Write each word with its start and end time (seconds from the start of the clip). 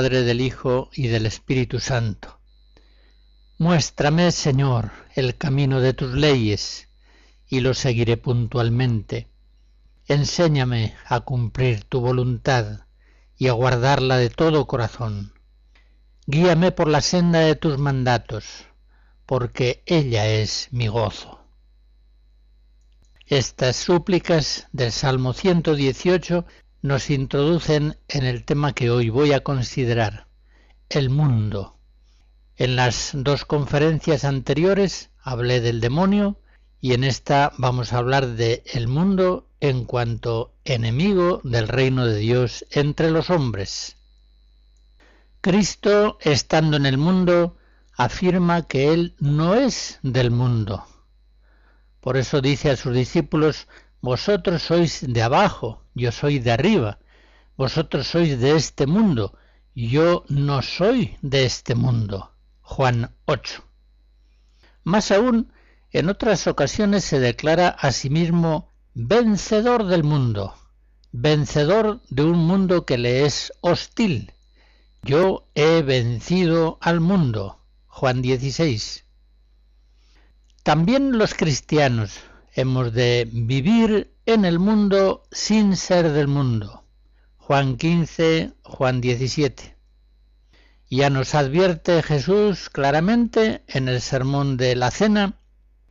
Padre, 0.00 0.22
del 0.22 0.40
Hijo 0.40 0.88
y 0.94 1.08
del 1.08 1.26
Espíritu 1.26 1.78
Santo. 1.78 2.40
Muéstrame, 3.58 4.32
Señor, 4.32 4.92
el 5.14 5.36
camino 5.36 5.82
de 5.82 5.92
tus 5.92 6.14
leyes, 6.14 6.88
y 7.46 7.60
lo 7.60 7.74
seguiré 7.74 8.16
puntualmente. 8.16 9.28
Enséñame 10.06 10.94
a 11.04 11.20
cumplir 11.20 11.84
tu 11.84 12.00
voluntad 12.00 12.86
y 13.36 13.48
a 13.48 13.52
guardarla 13.52 14.16
de 14.16 14.30
todo 14.30 14.66
corazón. 14.66 15.34
Guíame 16.26 16.72
por 16.72 16.88
la 16.88 17.02
senda 17.02 17.40
de 17.40 17.56
tus 17.56 17.76
mandatos, 17.76 18.64
porque 19.26 19.82
ella 19.84 20.26
es 20.26 20.68
mi 20.70 20.88
gozo. 20.88 21.44
Estas 23.26 23.76
súplicas 23.76 24.66
del 24.72 24.92
Salmo 24.92 25.34
118 25.34 26.46
nos 26.82 27.10
introducen 27.10 27.98
en 28.08 28.24
el 28.24 28.44
tema 28.44 28.72
que 28.72 28.90
hoy 28.90 29.10
voy 29.10 29.32
a 29.32 29.40
considerar, 29.40 30.26
el 30.88 31.10
mundo. 31.10 31.76
En 32.56 32.76
las 32.76 33.10
dos 33.14 33.44
conferencias 33.44 34.24
anteriores 34.24 35.10
hablé 35.22 35.60
del 35.60 35.80
demonio 35.80 36.38
y 36.80 36.94
en 36.94 37.04
esta 37.04 37.52
vamos 37.58 37.92
a 37.92 37.98
hablar 37.98 38.28
de 38.28 38.62
el 38.72 38.88
mundo 38.88 39.46
en 39.60 39.84
cuanto 39.84 40.54
enemigo 40.64 41.40
del 41.44 41.68
reino 41.68 42.06
de 42.06 42.16
Dios 42.16 42.64
entre 42.70 43.10
los 43.10 43.28
hombres. 43.28 43.96
Cristo, 45.42 46.18
estando 46.22 46.76
en 46.76 46.86
el 46.86 46.96
mundo, 46.96 47.56
afirma 47.96 48.66
que 48.66 48.92
Él 48.92 49.14
no 49.18 49.54
es 49.54 49.98
del 50.02 50.30
mundo. 50.30 50.86
Por 52.00 52.16
eso 52.16 52.40
dice 52.40 52.70
a 52.70 52.76
sus 52.76 52.94
discípulos, 52.94 53.68
vosotros 54.00 54.62
sois 54.62 55.04
de 55.06 55.22
abajo, 55.22 55.82
yo 55.94 56.12
soy 56.12 56.38
de 56.38 56.52
arriba. 56.52 56.98
Vosotros 57.56 58.06
sois 58.06 58.40
de 58.40 58.56
este 58.56 58.86
mundo, 58.86 59.36
yo 59.74 60.24
no 60.28 60.62
soy 60.62 61.16
de 61.22 61.44
este 61.44 61.74
mundo. 61.74 62.32
Juan 62.62 63.14
8. 63.26 63.64
Más 64.84 65.10
aún, 65.10 65.52
en 65.92 66.08
otras 66.08 66.46
ocasiones 66.46 67.04
se 67.04 67.20
declara 67.20 67.68
a 67.68 67.92
sí 67.92 68.10
mismo 68.10 68.68
vencedor 68.94 69.86
del 69.86 70.04
mundo, 70.04 70.54
vencedor 71.12 72.00
de 72.08 72.24
un 72.24 72.38
mundo 72.38 72.86
que 72.86 72.98
le 72.98 73.24
es 73.26 73.52
hostil. 73.60 74.32
Yo 75.02 75.48
he 75.54 75.82
vencido 75.82 76.78
al 76.80 77.00
mundo. 77.00 77.60
Juan 77.86 78.22
16. 78.22 79.04
También 80.62 81.18
los 81.18 81.34
cristianos, 81.34 82.20
hemos 82.52 82.92
de 82.92 83.28
vivir 83.30 84.12
en 84.26 84.44
el 84.44 84.58
mundo 84.58 85.22
sin 85.30 85.76
ser 85.76 86.10
del 86.10 86.28
mundo. 86.28 86.84
Juan 87.36 87.76
15, 87.76 88.52
Juan 88.62 89.00
17. 89.00 89.76
Ya 90.88 91.10
nos 91.10 91.34
advierte 91.34 92.02
Jesús 92.02 92.68
claramente 92.68 93.62
en 93.68 93.88
el 93.88 94.00
sermón 94.00 94.56
de 94.56 94.74
la 94.74 94.90
cena 94.90 95.34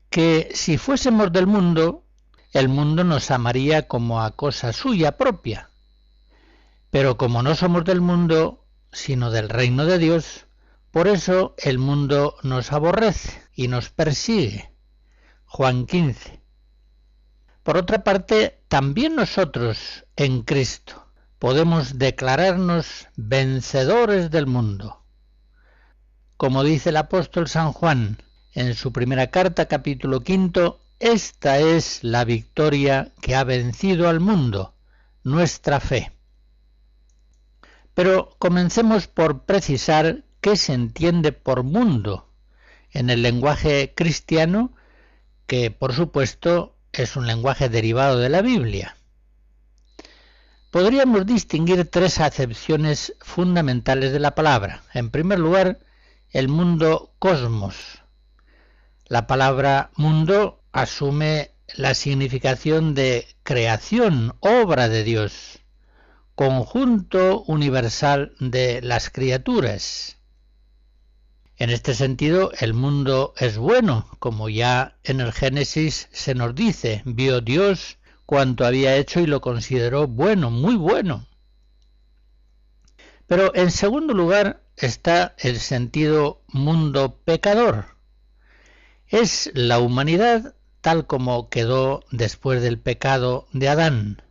que 0.10 0.50
si 0.54 0.78
fuésemos 0.78 1.32
del 1.32 1.48
mundo, 1.48 2.04
el 2.52 2.68
mundo 2.68 3.04
nos 3.04 3.32
amaría 3.32 3.88
como 3.88 4.22
a 4.22 4.32
cosa 4.32 4.74
suya 4.74 5.18
propia. 5.18 5.70
Pero 6.90 7.18
como 7.18 7.44
no 7.44 7.56
somos 7.56 7.86
del 7.86 8.02
mundo, 8.02 8.66
sino 8.92 9.32
del 9.32 9.50
reino 9.50 9.86
de 9.86 10.00
Dios, 10.00 10.48
por 10.92 11.08
eso 11.08 11.56
el 11.58 11.78
mundo 11.78 12.36
nos 12.42 12.72
aborrece 12.72 13.42
y 13.54 13.68
nos 13.68 13.90
persigue. 13.90 14.72
Juan 15.46 15.86
15. 15.86 16.39
Por 17.64 17.78
otra 17.78 18.04
parte, 18.04 18.60
también 18.68 19.16
nosotros 19.16 20.06
en 20.16 20.44
Cristo 20.44 21.06
podemos 21.40 21.98
declararnos 21.98 23.08
vencedores 23.16 24.32
del 24.32 24.48
mundo. 24.48 25.04
Como 26.38 26.64
dice 26.64 26.90
el 26.90 26.98
apóstol 26.98 27.48
San 27.48 27.72
Juan 27.74 28.22
en 28.54 28.76
su 28.76 28.92
primera 28.92 29.28
carta 29.28 29.68
capítulo 29.68 30.22
quinto, 30.22 30.80
esta 31.00 31.60
es 31.60 32.04
la 32.04 32.26
victoria 32.26 33.12
que 33.22 33.36
ha 33.36 33.44
vencido 33.44 34.10
al 34.10 34.20
mundo, 34.20 34.74
nuestra 35.24 35.80
fe. 35.80 36.12
Pero 37.94 38.36
comencemos 38.40 39.08
por 39.08 39.44
precisar 39.44 40.24
qué 40.42 40.56
se 40.56 40.74
entiende 40.74 41.32
por 41.32 41.64
mundo 41.64 42.30
en 42.92 43.10
el 43.10 43.22
lenguaje 43.22 43.94
cristiano, 43.96 44.74
que 45.46 45.72
por 45.72 45.94
supuesto 45.94 46.76
es 47.00 47.16
un 47.16 47.28
lenguaje 47.28 47.70
derivado 47.70 48.20
de 48.20 48.28
la 48.28 48.42
Biblia. 48.42 48.98
Podríamos 50.70 51.26
distinguir 51.26 51.90
tres 51.90 52.20
acepciones 52.20 53.14
fundamentales 53.22 54.12
de 54.12 54.20
la 54.20 54.36
palabra. 54.36 54.84
En 54.94 55.10
primer 55.10 55.40
lugar, 55.40 55.80
el 56.30 56.50
mundo 56.50 57.14
cosmos. 57.18 58.04
La 59.08 59.28
palabra 59.28 59.92
mundo 59.96 60.62
asume 60.74 61.52
la 61.74 61.94
significación 61.94 62.94
de 62.96 63.28
creación, 63.44 64.36
obra 64.42 64.90
de 64.90 65.04
Dios, 65.06 65.60
conjunto 66.36 67.44
universal 67.44 68.34
de 68.40 68.82
las 68.82 69.10
criaturas. 69.10 70.19
En 71.60 71.70
este 71.72 71.94
sentido, 71.94 72.54
el 72.58 72.74
mundo 72.74 73.34
es 73.38 73.58
bueno, 73.58 74.08
como 74.20 74.48
ya 74.48 74.96
en 75.04 75.20
el 75.20 75.34
Génesis 75.34 76.08
se 76.14 76.34
nos 76.34 76.56
dice, 76.56 77.02
vio 77.04 77.42
Dios 77.42 77.98
cuanto 78.26 78.66
había 78.66 78.96
hecho 78.96 79.20
y 79.20 79.26
lo 79.26 79.42
consideró 79.42 80.08
bueno, 80.08 80.52
muy 80.52 80.78
bueno. 80.78 81.28
Pero 83.28 83.54
en 83.56 83.72
segundo 83.72 84.14
lugar 84.14 84.64
está 84.78 85.36
el 85.38 85.60
sentido 85.60 86.42
mundo 86.48 87.20
pecador. 87.26 87.98
Es 89.06 89.52
la 89.54 89.80
humanidad 89.80 90.56
tal 90.80 91.08
como 91.08 91.50
quedó 91.50 92.06
después 92.10 92.62
del 92.62 92.80
pecado 92.80 93.50
de 93.52 93.68
Adán. 93.68 94.22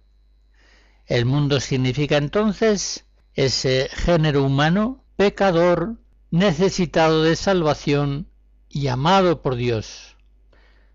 El 1.05 1.27
mundo 1.27 1.61
significa 1.61 2.17
entonces 2.17 3.05
ese 3.35 3.91
género 3.93 4.45
humano 4.45 5.05
pecador 5.17 5.99
necesitado 6.31 7.23
de 7.23 7.37
salvación 7.37 8.29
y 8.69 8.89
amado 8.89 9.41
por 9.41 9.57
Dios. 9.57 10.17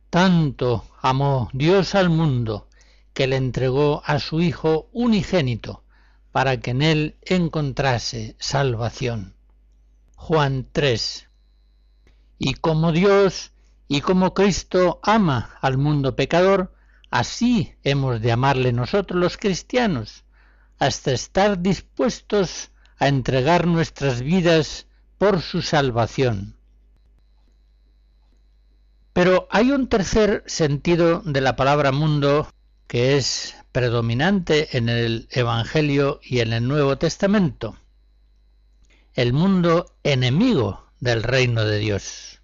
Tanto 0.09 0.85
amó 1.01 1.49
Dios 1.53 1.95
al 1.95 2.09
mundo 2.09 2.67
que 3.13 3.27
le 3.27 3.37
entregó 3.37 4.03
a 4.05 4.19
su 4.19 4.41
Hijo 4.41 4.89
unigénito 4.91 5.83
para 6.31 6.57
que 6.57 6.71
en 6.71 6.81
él 6.81 7.17
encontrase 7.21 8.35
salvación. 8.39 9.35
Juan 10.15 10.67
3. 10.71 11.29
Y 12.37 12.53
como 12.55 12.91
Dios 12.91 13.51
y 13.87 14.01
como 14.01 14.33
Cristo 14.33 14.99
ama 15.03 15.57
al 15.61 15.77
mundo 15.77 16.15
pecador, 16.15 16.73
así 17.09 17.75
hemos 17.83 18.21
de 18.21 18.31
amarle 18.31 18.71
nosotros 18.71 19.19
los 19.19 19.37
cristianos, 19.37 20.23
hasta 20.79 21.11
estar 21.11 21.61
dispuestos 21.61 22.71
a 22.97 23.07
entregar 23.07 23.67
nuestras 23.67 24.21
vidas 24.21 24.87
por 25.17 25.41
su 25.41 25.61
salvación. 25.61 26.55
Pero 29.13 29.47
hay 29.51 29.71
un 29.71 29.87
tercer 29.87 30.43
sentido 30.47 31.21
de 31.23 31.41
la 31.41 31.55
palabra 31.55 31.91
mundo 31.91 32.49
que 32.87 33.17
es 33.17 33.55
predominante 33.71 34.77
en 34.77 34.89
el 34.89 35.27
Evangelio 35.31 36.19
y 36.23 36.39
en 36.39 36.53
el 36.53 36.67
Nuevo 36.67 36.97
Testamento. 36.97 37.77
El 39.13 39.33
mundo 39.33 39.95
enemigo 40.03 40.87
del 40.99 41.21
reino 41.21 41.63
de 41.65 41.77
Dios. 41.79 42.41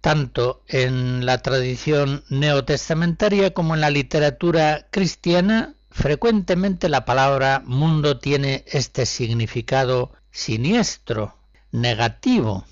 Tanto 0.00 0.64
en 0.66 1.24
la 1.24 1.38
tradición 1.38 2.24
neotestamentaria 2.28 3.54
como 3.54 3.74
en 3.74 3.80
la 3.80 3.90
literatura 3.90 4.88
cristiana, 4.90 5.76
frecuentemente 5.90 6.88
la 6.88 7.04
palabra 7.04 7.62
mundo 7.64 8.18
tiene 8.18 8.64
este 8.66 9.06
significado 9.06 10.12
siniestro, 10.32 11.36
negativo, 11.70 12.64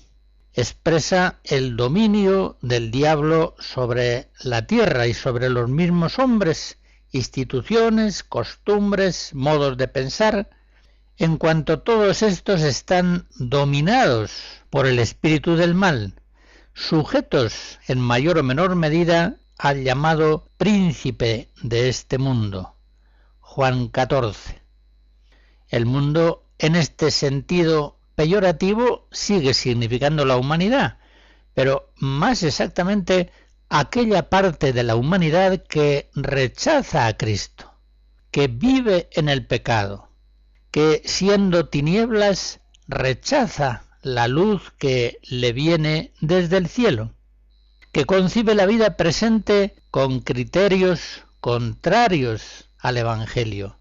expresa 0.53 1.39
el 1.43 1.77
dominio 1.77 2.57
del 2.61 2.91
diablo 2.91 3.55
sobre 3.59 4.29
la 4.41 4.65
tierra 4.65 5.07
y 5.07 5.13
sobre 5.13 5.49
los 5.49 5.69
mismos 5.69 6.19
hombres, 6.19 6.79
instituciones, 7.11 8.23
costumbres, 8.23 9.33
modos 9.33 9.77
de 9.77 9.87
pensar, 9.87 10.49
en 11.17 11.37
cuanto 11.37 11.79
todos 11.79 12.23
estos 12.23 12.61
están 12.61 13.27
dominados 13.35 14.31
por 14.69 14.87
el 14.87 14.97
espíritu 14.99 15.55
del 15.55 15.75
mal, 15.75 16.15
sujetos 16.73 17.79
en 17.87 17.99
mayor 17.99 18.39
o 18.39 18.43
menor 18.43 18.75
medida 18.75 19.37
al 19.57 19.83
llamado 19.83 20.49
príncipe 20.57 21.49
de 21.61 21.89
este 21.89 22.17
mundo, 22.17 22.75
Juan 23.39 23.89
14. 23.89 24.61
El 25.69 25.85
mundo 25.85 26.43
en 26.61 26.75
este 26.75 27.09
sentido 27.09 27.97
peyorativo 28.13 29.07
sigue 29.11 29.55
significando 29.55 30.25
la 30.25 30.37
humanidad, 30.37 30.99
pero 31.55 31.91
más 31.95 32.43
exactamente 32.43 33.31
aquella 33.67 34.29
parte 34.29 34.71
de 34.71 34.83
la 34.83 34.95
humanidad 34.95 35.63
que 35.67 36.11
rechaza 36.13 37.07
a 37.07 37.17
Cristo, 37.17 37.73
que 38.29 38.47
vive 38.47 39.09
en 39.13 39.27
el 39.27 39.47
pecado, 39.47 40.09
que 40.69 41.01
siendo 41.03 41.67
tinieblas 41.67 42.59
rechaza 42.87 43.83
la 44.03 44.27
luz 44.27 44.71
que 44.77 45.17
le 45.23 45.53
viene 45.53 46.13
desde 46.21 46.57
el 46.57 46.67
cielo, 46.67 47.11
que 47.91 48.05
concibe 48.05 48.53
la 48.53 48.67
vida 48.67 48.97
presente 48.97 49.73
con 49.89 50.19
criterios 50.19 51.23
contrarios 51.39 52.69
al 52.77 52.97
Evangelio, 52.97 53.79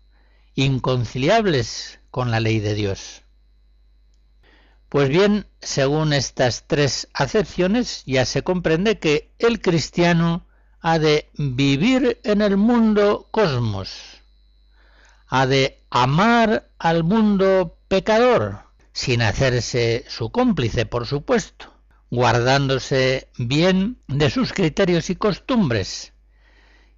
inconciliables 0.54 1.99
con 2.10 2.30
la 2.30 2.40
ley 2.40 2.60
de 2.60 2.74
Dios. 2.74 3.22
Pues 4.88 5.08
bien, 5.08 5.46
según 5.60 6.12
estas 6.12 6.64
tres 6.66 7.08
acepciones, 7.14 8.02
ya 8.06 8.24
se 8.24 8.42
comprende 8.42 8.98
que 8.98 9.32
el 9.38 9.60
cristiano 9.60 10.46
ha 10.80 10.98
de 10.98 11.30
vivir 11.34 12.20
en 12.24 12.42
el 12.42 12.56
mundo 12.56 13.28
cosmos, 13.30 14.22
ha 15.28 15.46
de 15.46 15.78
amar 15.90 16.72
al 16.78 17.04
mundo 17.04 17.78
pecador, 17.86 18.64
sin 18.92 19.22
hacerse 19.22 20.04
su 20.08 20.32
cómplice, 20.32 20.86
por 20.86 21.06
supuesto, 21.06 21.72
guardándose 22.10 23.28
bien 23.38 23.98
de 24.08 24.28
sus 24.28 24.52
criterios 24.52 25.08
y 25.08 25.14
costumbres. 25.14 26.14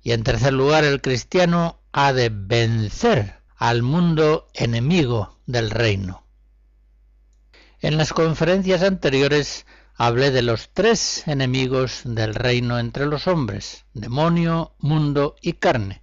Y 0.02 0.12
en 0.12 0.22
tercer 0.22 0.54
lugar, 0.54 0.84
el 0.84 1.02
cristiano 1.02 1.78
ha 1.92 2.14
de 2.14 2.30
vencer 2.32 3.41
al 3.62 3.84
mundo 3.84 4.48
enemigo 4.54 5.38
del 5.46 5.70
reino. 5.70 6.24
En 7.80 7.96
las 7.96 8.12
conferencias 8.12 8.82
anteriores 8.82 9.66
hablé 9.94 10.32
de 10.32 10.42
los 10.42 10.70
tres 10.70 11.28
enemigos 11.28 12.00
del 12.04 12.34
reino 12.34 12.80
entre 12.80 13.06
los 13.06 13.28
hombres, 13.28 13.84
demonio, 13.94 14.74
mundo 14.80 15.36
y 15.40 15.52
carne, 15.52 16.02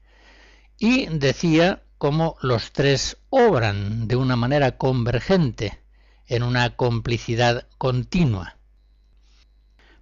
y 0.77 1.07
decía 1.07 1.83
cómo 1.97 2.37
los 2.41 2.71
tres 2.71 3.17
obran 3.29 4.07
de 4.07 4.15
una 4.15 4.37
manera 4.37 4.77
convergente, 4.77 5.81
en 6.27 6.43
una 6.43 6.77
complicidad 6.77 7.67
continua. 7.77 8.55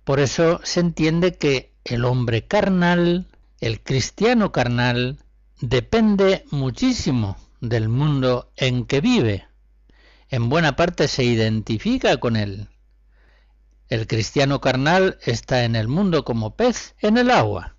Por 0.04 0.20
eso 0.20 0.62
se 0.64 0.80
entiende 0.80 1.40
que 1.40 1.74
el 1.86 2.06
hombre 2.06 2.46
carnal, 2.46 3.26
el 3.60 3.82
cristiano 3.82 4.52
carnal, 4.52 5.18
depende 5.60 6.46
muchísimo 6.52 7.36
del 7.62 7.90
mundo 7.90 8.52
en 8.56 8.86
que 8.86 9.02
vive, 9.02 9.48
en 10.30 10.50
buena 10.50 10.76
parte 10.76 11.08
se 11.08 11.24
identifica 11.24 12.18
con 12.18 12.36
él. 12.36 12.68
El 13.90 14.08
cristiano 14.08 14.60
carnal 14.60 15.18
está 15.22 15.64
en 15.64 15.76
el 15.76 15.88
mundo 15.88 16.26
como 16.26 16.56
pez 16.56 16.96
en 17.00 17.18
el 17.18 17.32
agua. 17.32 17.76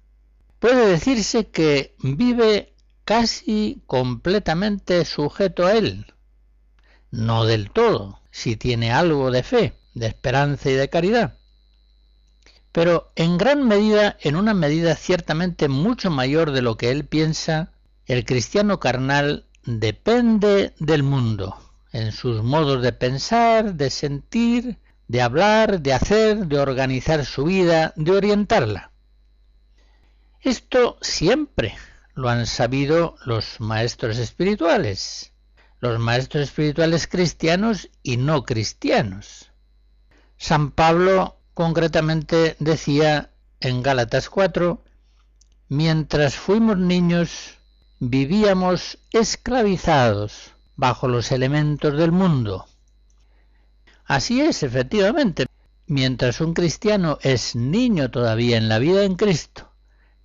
Puede 0.58 0.88
decirse 0.88 1.48
que 1.48 1.94
vive 2.02 2.74
casi 3.04 3.82
completamente 3.86 5.04
sujeto 5.04 5.66
a 5.66 5.74
él. 5.74 6.14
No 7.10 7.44
del 7.44 7.70
todo, 7.70 8.20
si 8.30 8.56
tiene 8.56 8.92
algo 8.92 9.30
de 9.30 9.42
fe, 9.42 9.74
de 9.94 10.06
esperanza 10.06 10.70
y 10.70 10.74
de 10.74 10.88
caridad. 10.88 11.38
Pero 12.72 13.12
en 13.16 13.38
gran 13.38 13.66
medida, 13.66 14.16
en 14.20 14.36
una 14.36 14.54
medida 14.54 14.94
ciertamente 14.94 15.68
mucho 15.68 16.10
mayor 16.10 16.52
de 16.52 16.62
lo 16.62 16.76
que 16.76 16.90
él 16.90 17.04
piensa, 17.06 17.72
el 18.06 18.24
cristiano 18.24 18.80
carnal 18.80 19.47
depende 19.68 20.72
del 20.78 21.02
mundo, 21.02 21.54
en 21.92 22.12
sus 22.12 22.42
modos 22.42 22.82
de 22.82 22.92
pensar, 22.92 23.74
de 23.74 23.90
sentir, 23.90 24.78
de 25.08 25.20
hablar, 25.20 25.82
de 25.82 25.92
hacer, 25.92 26.46
de 26.46 26.58
organizar 26.58 27.26
su 27.26 27.44
vida, 27.44 27.92
de 27.94 28.12
orientarla. 28.12 28.92
Esto 30.40 30.96
siempre 31.02 31.76
lo 32.14 32.30
han 32.30 32.46
sabido 32.46 33.16
los 33.26 33.60
maestros 33.60 34.16
espirituales, 34.16 35.34
los 35.80 35.98
maestros 35.98 36.44
espirituales 36.44 37.06
cristianos 37.06 37.90
y 38.02 38.16
no 38.16 38.44
cristianos. 38.44 39.50
San 40.38 40.70
Pablo 40.70 41.40
concretamente 41.52 42.56
decía 42.58 43.32
en 43.60 43.82
Gálatas 43.82 44.30
4, 44.30 44.82
mientras 45.68 46.36
fuimos 46.36 46.78
niños 46.78 47.57
vivíamos 48.00 48.98
esclavizados 49.12 50.52
bajo 50.76 51.08
los 51.08 51.32
elementos 51.32 51.96
del 51.96 52.12
mundo. 52.12 52.66
Así 54.04 54.40
es, 54.40 54.62
efectivamente. 54.62 55.46
Mientras 55.86 56.40
un 56.40 56.54
cristiano 56.54 57.18
es 57.22 57.56
niño 57.56 58.10
todavía 58.10 58.56
en 58.56 58.68
la 58.68 58.78
vida 58.78 59.04
en 59.04 59.16
Cristo, 59.16 59.72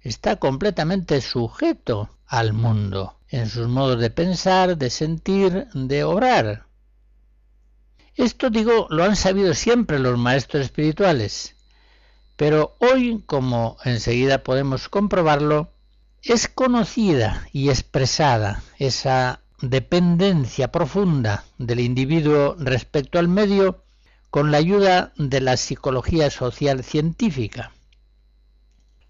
está 0.02 0.36
completamente 0.36 1.22
sujeto 1.22 2.10
al 2.28 2.54
mundo, 2.54 3.18
en 3.30 3.50
sus 3.50 3.68
modos 3.68 4.00
de 4.00 4.10
pensar, 4.10 4.78
de 4.78 4.90
sentir, 4.90 5.68
de 5.74 6.04
orar. 6.04 6.68
Esto 8.16 8.50
digo, 8.50 8.88
lo 8.90 9.06
han 9.06 9.16
sabido 9.16 9.54
siempre 9.54 9.98
los 10.00 10.20
maestros 10.20 10.66
espirituales, 10.66 11.56
pero 12.36 12.76
hoy, 12.80 13.24
como 13.26 13.78
enseguida 13.84 14.44
podemos 14.44 14.90
comprobarlo, 14.90 15.73
es 16.24 16.48
conocida 16.48 17.48
y 17.52 17.70
expresada 17.70 18.64
esa 18.80 19.42
dependencia 19.60 20.72
profunda 20.72 21.44
del 21.58 21.82
individuo 21.82 22.56
respecto 22.58 23.20
al 23.20 23.28
medio 23.28 23.84
con 24.30 24.50
la 24.50 24.58
ayuda 24.58 25.14
de 25.18 25.42
la 25.42 25.58
psicología 25.58 26.32
social 26.32 26.84
científica. 26.84 27.74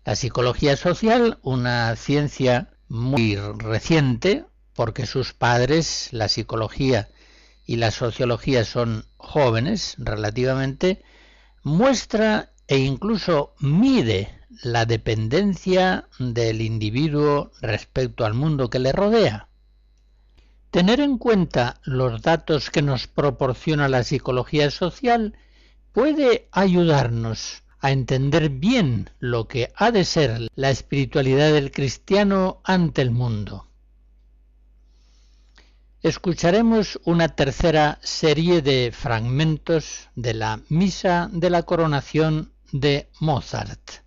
La 0.06 0.16
psicología 0.16 0.76
social, 0.76 1.38
una 1.44 1.96
ciencia 1.96 2.72
muy 2.90 3.36
reciente, 3.36 4.46
porque 4.74 5.06
sus 5.06 5.34
padres, 5.34 6.10
la 6.12 6.28
psicología 6.28 7.10
y 7.66 7.78
la 7.78 7.92
sociología 7.92 8.66
son 8.66 9.06
jóvenes 9.18 9.96
relativamente, 9.98 11.04
muestra 11.62 12.52
e 12.68 12.80
incluso 12.80 13.54
mide 13.60 14.43
la 14.62 14.86
dependencia 14.86 16.08
del 16.20 16.62
individuo 16.62 17.52
respecto 17.62 18.26
al 18.26 18.34
mundo 18.34 18.70
que 18.70 18.80
le 18.80 18.92
rodea. 18.92 19.48
Tener 20.72 21.00
en 21.00 21.18
cuenta 21.18 21.80
los 21.84 22.22
datos 22.22 22.70
que 22.70 22.82
nos 22.82 23.08
proporciona 23.08 23.90
la 23.90 24.04
psicología 24.04 24.72
social 24.72 25.36
puede 25.92 26.48
ayudarnos 26.52 27.64
a 27.80 27.92
entender 27.92 28.50
bien 28.50 29.10
lo 29.20 29.48
que 29.48 29.72
ha 29.76 29.92
de 29.92 30.06
ser 30.06 30.48
la 30.56 30.70
espiritualidad 30.70 31.52
del 31.52 31.72
cristiano 31.72 32.62
ante 32.64 33.02
el 33.02 33.12
mundo. 33.12 33.68
Escucharemos 36.02 37.00
una 37.06 37.30
tercera 37.30 38.00
serie 38.02 38.62
de 38.62 38.92
fragmentos 38.92 40.10
de 40.16 40.34
la 40.34 40.60
Misa 40.70 41.30
de 41.32 41.50
la 41.50 41.64
Coronación 41.64 42.52
de 42.72 43.10
Mozart. 43.20 44.03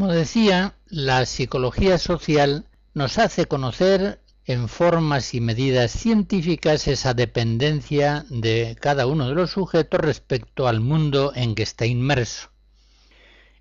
Como 0.00 0.14
decía, 0.14 0.76
la 0.88 1.26
psicología 1.26 1.98
social 1.98 2.64
nos 2.94 3.18
hace 3.18 3.44
conocer 3.44 4.22
en 4.46 4.66
formas 4.70 5.34
y 5.34 5.42
medidas 5.42 5.90
científicas 5.90 6.88
esa 6.88 7.12
dependencia 7.12 8.24
de 8.30 8.78
cada 8.80 9.06
uno 9.06 9.28
de 9.28 9.34
los 9.34 9.50
sujetos 9.50 10.00
respecto 10.00 10.68
al 10.68 10.80
mundo 10.80 11.32
en 11.34 11.54
que 11.54 11.64
está 11.64 11.84
inmerso. 11.84 12.48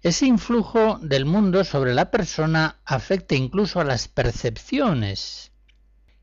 Ese 0.01 0.27
influjo 0.27 0.98
del 1.01 1.25
mundo 1.25 1.65
sobre 1.65 1.93
la 1.93 2.10
persona 2.10 2.77
afecta 2.86 3.36
incluso 3.36 3.81
a 3.81 3.84
las 3.84 4.08
percepciones. 4.08 5.51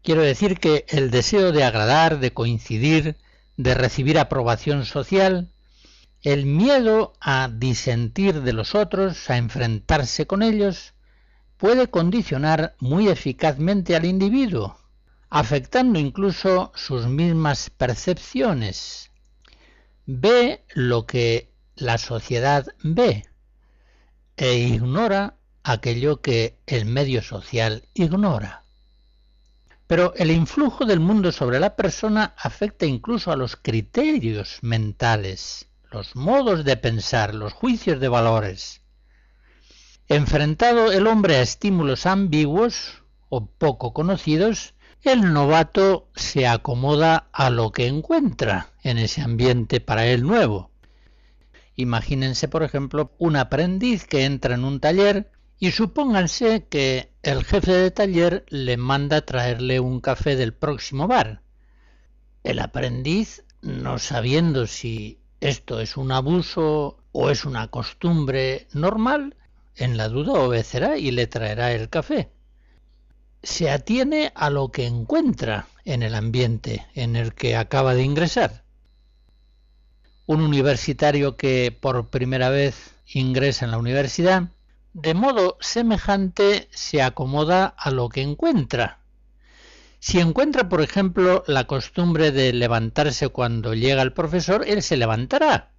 Quiero 0.02 0.22
decir 0.22 0.58
que 0.58 0.86
el 0.88 1.10
deseo 1.10 1.52
de 1.52 1.62
agradar, 1.62 2.20
de 2.20 2.32
coincidir, 2.32 3.18
de 3.58 3.74
recibir 3.74 4.18
aprobación 4.18 4.86
social, 4.86 5.50
el 6.26 6.44
miedo 6.44 7.12
a 7.20 7.48
disentir 7.48 8.42
de 8.42 8.52
los 8.52 8.74
otros, 8.74 9.30
a 9.30 9.36
enfrentarse 9.36 10.26
con 10.26 10.42
ellos, 10.42 10.92
puede 11.56 11.88
condicionar 11.88 12.74
muy 12.80 13.06
eficazmente 13.06 13.94
al 13.94 14.04
individuo, 14.04 14.76
afectando 15.30 16.00
incluso 16.00 16.72
sus 16.74 17.06
mismas 17.06 17.70
percepciones. 17.70 19.12
Ve 20.04 20.64
lo 20.74 21.06
que 21.06 21.52
la 21.76 21.96
sociedad 21.96 22.66
ve, 22.82 23.28
e 24.36 24.54
ignora 24.54 25.36
aquello 25.62 26.22
que 26.22 26.58
el 26.66 26.86
medio 26.86 27.22
social 27.22 27.86
ignora. 27.94 28.64
Pero 29.86 30.12
el 30.16 30.32
influjo 30.32 30.86
del 30.86 30.98
mundo 30.98 31.30
sobre 31.30 31.60
la 31.60 31.76
persona 31.76 32.34
afecta 32.36 32.84
incluso 32.84 33.30
a 33.30 33.36
los 33.36 33.54
criterios 33.54 34.58
mentales, 34.62 35.65
los 35.90 36.16
modos 36.16 36.64
de 36.64 36.76
pensar, 36.76 37.34
los 37.34 37.52
juicios 37.52 38.00
de 38.00 38.08
valores. 38.08 38.82
Enfrentado 40.08 40.92
el 40.92 41.06
hombre 41.06 41.36
a 41.36 41.42
estímulos 41.42 42.06
ambiguos 42.06 43.02
o 43.28 43.46
poco 43.46 43.92
conocidos, 43.92 44.74
el 45.02 45.32
novato 45.32 46.08
se 46.14 46.46
acomoda 46.46 47.28
a 47.32 47.50
lo 47.50 47.70
que 47.70 47.86
encuentra 47.86 48.70
en 48.82 48.98
ese 48.98 49.22
ambiente 49.22 49.80
para 49.80 50.06
él 50.06 50.22
nuevo. 50.22 50.70
Imagínense, 51.76 52.48
por 52.48 52.62
ejemplo, 52.62 53.12
un 53.18 53.36
aprendiz 53.36 54.06
que 54.06 54.24
entra 54.24 54.54
en 54.54 54.64
un 54.64 54.80
taller 54.80 55.30
y 55.58 55.70
supónganse 55.70 56.66
que 56.68 57.12
el 57.22 57.44
jefe 57.44 57.72
de 57.72 57.90
taller 57.90 58.44
le 58.48 58.76
manda 58.76 59.22
traerle 59.22 59.80
un 59.80 60.00
café 60.00 60.36
del 60.36 60.54
próximo 60.54 61.06
bar. 61.06 61.42
El 62.44 62.58
aprendiz, 62.60 63.44
no 63.62 63.98
sabiendo 63.98 64.66
si 64.66 65.20
esto 65.40 65.80
es 65.80 65.96
un 65.96 66.12
abuso 66.12 66.98
o 67.12 67.30
es 67.30 67.44
una 67.44 67.68
costumbre 67.68 68.66
normal, 68.72 69.36
en 69.74 69.96
la 69.96 70.08
duda 70.08 70.32
obedecerá 70.32 70.98
y 70.98 71.10
le 71.10 71.26
traerá 71.26 71.72
el 71.72 71.88
café. 71.88 72.30
Se 73.42 73.70
atiene 73.70 74.32
a 74.34 74.50
lo 74.50 74.70
que 74.70 74.86
encuentra 74.86 75.66
en 75.84 76.02
el 76.02 76.14
ambiente 76.14 76.86
en 76.94 77.16
el 77.16 77.34
que 77.34 77.56
acaba 77.56 77.94
de 77.94 78.02
ingresar 78.02 78.66
un 80.26 80.40
universitario 80.40 81.36
que 81.36 81.76
por 81.78 82.08
primera 82.08 82.50
vez 82.50 82.94
ingresa 83.06 83.64
en 83.64 83.70
la 83.70 83.78
universidad, 83.78 84.48
de 84.92 85.14
modo 85.14 85.56
semejante 85.60 86.68
se 86.72 87.00
acomoda 87.00 87.66
a 87.66 87.90
lo 87.90 88.08
que 88.08 88.22
encuentra. 88.22 88.98
Si 90.06 90.20
encuentra, 90.20 90.68
por 90.68 90.82
ejemplo, 90.82 91.42
la 91.48 91.64
costumbre 91.64 92.30
de 92.30 92.52
levantarse 92.52 93.26
cuando 93.28 93.74
llega 93.74 94.02
el 94.02 94.12
profesor, 94.12 94.62
él 94.64 94.80
se 94.84 94.96
levantará. 94.96 95.72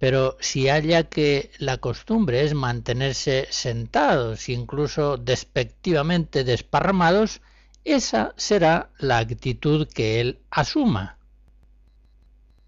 Pero 0.00 0.36
si 0.40 0.66
halla 0.68 1.04
que 1.04 1.52
la 1.58 1.76
costumbre 1.76 2.42
es 2.42 2.54
mantenerse 2.54 3.46
sentados, 3.50 4.48
incluso 4.48 5.16
despectivamente 5.16 6.42
desparramados, 6.42 7.40
esa 7.84 8.34
será 8.36 8.90
la 8.98 9.18
actitud 9.18 9.86
que 9.86 10.20
él 10.20 10.40
asuma. 10.50 11.16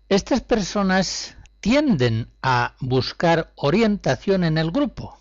Estas 0.08 0.42
personas 0.42 1.37
tienden 1.58 2.28
a 2.40 2.76
buscar 2.78 3.52
orientación 3.56 4.44
en 4.44 4.58
el 4.58 4.70
grupo. 4.70 5.18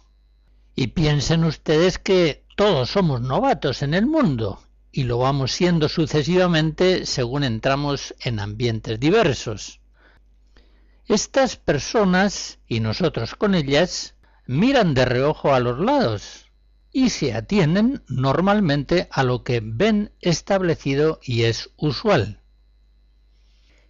Y 0.76 0.90
piensen 0.90 1.46
ustedes 1.46 1.98
que 1.98 2.44
todos 2.56 2.92
somos 2.92 3.22
novatos 3.22 3.82
en 3.82 3.96
el 3.96 4.06
mundo 4.06 4.60
y 4.98 5.04
lo 5.04 5.20
vamos 5.20 5.52
siendo 5.52 5.90
sucesivamente 5.90 7.06
según 7.06 7.44
entramos 7.44 8.16
en 8.20 8.40
ambientes 8.40 9.00
diversos. 9.00 9.80
Estas 11.06 11.56
personas, 11.56 12.58
y 12.68 12.80
nosotros 12.80 13.36
con 13.36 13.54
ellas, 13.54 14.16
miran 14.48 14.96
de 14.96 15.06
reojo 15.06 15.54
a 15.54 15.60
los 15.60 15.78
lados 15.78 16.50
y 16.92 17.12
se 17.12 17.36
atienden 17.36 18.02
normalmente 18.08 19.08
a 19.12 19.22
lo 19.22 19.44
que 19.44 19.62
ven 19.64 20.14
establecido 20.20 21.20
y 21.22 21.44
es 21.44 21.70
usual. 21.78 22.42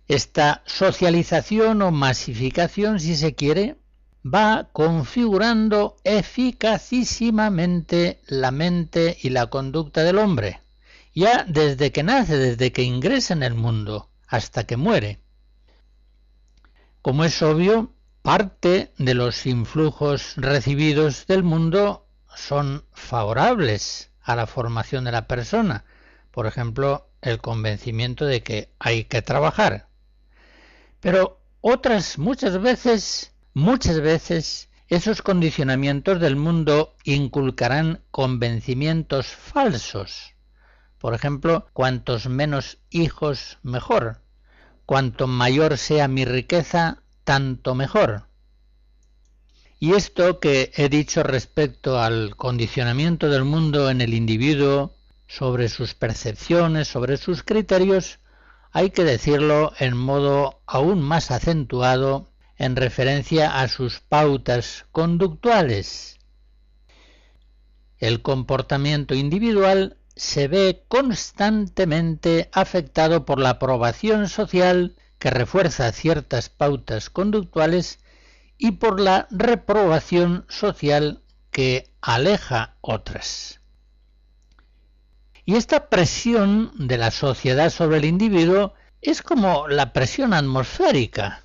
Esta 0.10 0.62
socialización 0.66 1.84
o 1.84 1.92
masificación, 1.92 3.00
si 3.00 3.16
se 3.16 3.34
quiere, 3.34 3.78
va 4.26 4.68
configurando 4.74 5.96
eficacísimamente 6.04 8.20
la 8.28 8.52
mente 8.52 9.18
y 9.22 9.30
la 9.30 9.48
conducta 9.48 10.04
del 10.04 10.18
hombre, 10.18 10.67
ya 11.18 11.46
desde 11.48 11.92
que 11.92 12.04
nace, 12.04 12.38
desde 12.38 12.72
que 12.72 12.84
ingresa 12.84 13.34
en 13.34 13.42
el 13.42 13.56
mundo, 13.56 14.12
hasta 14.28 14.66
que 14.66 14.78
muere. 14.78 15.20
Como 17.02 17.24
es 17.24 17.42
obvio, 17.42 17.92
parte 18.22 18.94
de 19.00 19.16
los 19.16 19.48
influjos 19.48 20.36
recibidos 20.36 21.26
del 21.26 21.42
mundo 21.42 22.06
son 22.36 22.86
favorables 22.94 24.12
a 24.22 24.36
la 24.36 24.46
formación 24.46 25.06
de 25.06 25.12
la 25.12 25.26
persona, 25.26 25.86
por 26.30 26.46
ejemplo, 26.46 27.10
el 27.24 27.40
convencimiento 27.42 28.26
de 28.26 28.44
que 28.44 28.70
hay 28.78 29.06
que 29.06 29.24
trabajar, 29.24 29.88
pero 31.00 31.42
otras 31.62 32.20
muchas 32.20 32.62
veces, 32.62 33.34
muchas 33.56 34.02
veces, 34.02 34.70
esos 34.88 35.24
condicionamientos 35.24 36.20
del 36.20 36.36
mundo 36.36 36.96
inculcarán 37.06 38.04
convencimientos 38.12 39.26
falsos. 39.26 40.37
Por 41.00 41.13
ejemplo, 41.13 41.68
cuantos 41.74 42.27
menos 42.27 42.80
hijos, 42.89 43.60
mejor. 43.63 44.22
Cuanto 44.86 45.27
mayor 45.27 45.77
sea 45.77 46.08
mi 46.08 46.25
riqueza, 46.25 47.04
tanto 47.24 47.75
mejor. 47.75 48.27
Y 49.80 49.94
esto 49.94 50.39
que 50.39 50.72
he 50.75 50.89
dicho 50.89 51.22
respecto 51.24 52.00
al 52.00 52.36
condicionamiento 52.36 53.30
del 53.30 53.44
mundo 53.44 53.89
en 53.89 54.01
el 54.01 54.13
individuo, 54.13 54.98
sobre 55.27 55.70
sus 55.70 55.94
percepciones, 55.94 56.88
sobre 56.88 57.18
sus 57.18 57.44
criterios, 57.44 58.20
hay 58.72 58.89
que 58.89 59.04
decirlo 59.04 59.74
en 59.77 59.96
modo 59.96 60.62
aún 60.66 61.01
más 61.01 61.32
acentuado 61.32 62.30
en 62.58 62.75
referencia 62.75 63.60
a 63.60 63.68
sus 63.68 64.00
pautas 64.00 64.86
conductuales. 64.92 66.18
El 68.00 68.22
comportamiento 68.22 69.16
individual 69.16 69.98
se 70.18 70.48
ve 70.48 70.84
constantemente 70.88 72.50
afectado 72.52 73.26
por 73.26 73.40
la 73.40 73.52
aprobación 73.52 74.28
social 74.28 74.96
que 75.20 75.30
refuerza 75.30 75.92
ciertas 75.92 76.50
pautas 76.50 77.10
conductuales 77.10 78.00
y 78.58 78.72
por 78.72 79.00
la 79.00 79.28
reprobación 79.30 80.46
social 80.50 81.22
que 81.52 81.92
aleja 82.02 82.76
otras. 82.82 83.62
Y 85.46 85.56
esta 85.56 85.90
presión 85.90 86.72
de 86.76 86.98
la 86.98 87.12
sociedad 87.12 87.70
sobre 87.70 87.98
el 87.98 88.06
individuo 88.06 88.74
es 89.02 89.22
como 89.22 89.68
la 89.68 89.94
presión 89.94 90.34
atmosférica. 90.34 91.44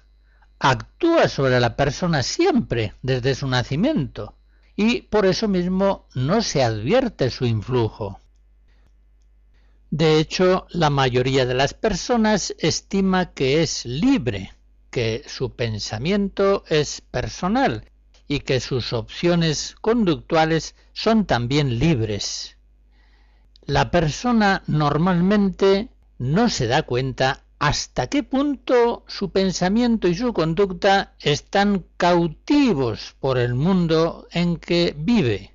Actúa 0.59 1.29
sobre 1.29 1.61
la 1.61 1.77
persona 1.77 2.23
siempre 2.23 2.95
desde 3.03 3.35
su 3.35 3.47
nacimiento 3.47 4.35
y 4.75 5.03
por 5.03 5.27
eso 5.27 5.49
mismo 5.49 6.09
no 6.15 6.43
se 6.43 6.63
advierte 6.63 7.31
su 7.31 7.45
influjo. 7.45 8.22
De 9.93 10.19
hecho, 10.19 10.67
la 10.71 10.91
mayoría 10.91 11.47
de 11.47 11.55
las 11.55 11.73
personas 11.73 12.53
estima 12.59 13.33
que 13.33 13.63
es 13.63 13.87
libre, 13.87 14.53
que 14.91 15.23
su 15.29 15.55
pensamiento 15.55 16.65
es 16.69 17.01
personal 17.01 17.89
y 18.27 18.41
que 18.41 18.59
sus 18.59 18.93
opciones 18.93 19.77
conductuales 19.81 20.75
son 20.93 21.27
también 21.27 21.79
libres 21.79 22.57
la 23.67 23.91
persona 23.91 24.63
normalmente 24.67 25.89
no 26.19 26.49
se 26.49 26.67
da 26.67 26.83
cuenta 26.83 27.45
hasta 27.59 28.09
qué 28.09 28.25
punto 28.25 29.05
su 29.07 29.31
pensamiento 29.31 30.09
y 30.09 30.17
su 30.17 30.33
conducta 30.33 31.15
están 31.21 31.87
cautivos 31.97 33.15
por 33.21 33.39
el 33.39 33.55
mundo 33.55 34.27
en 34.33 34.57
que 34.57 34.97
vive. 34.99 35.52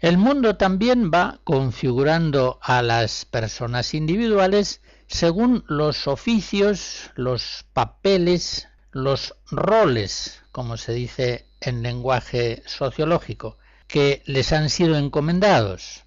El 0.00 0.16
mundo 0.16 0.56
también 0.56 1.10
va 1.10 1.40
configurando 1.42 2.60
a 2.62 2.82
las 2.82 3.24
personas 3.24 3.94
individuales 3.94 4.80
según 5.08 5.64
los 5.66 6.06
oficios, 6.06 7.10
los 7.16 7.64
papeles, 7.72 8.68
los 8.92 9.34
roles, 9.50 10.40
como 10.52 10.76
se 10.76 10.92
dice 10.92 11.46
en 11.60 11.82
lenguaje 11.82 12.62
sociológico, 12.66 13.58
que 13.88 14.22
les 14.24 14.52
han 14.52 14.70
sido 14.70 14.96
encomendados. 14.96 16.04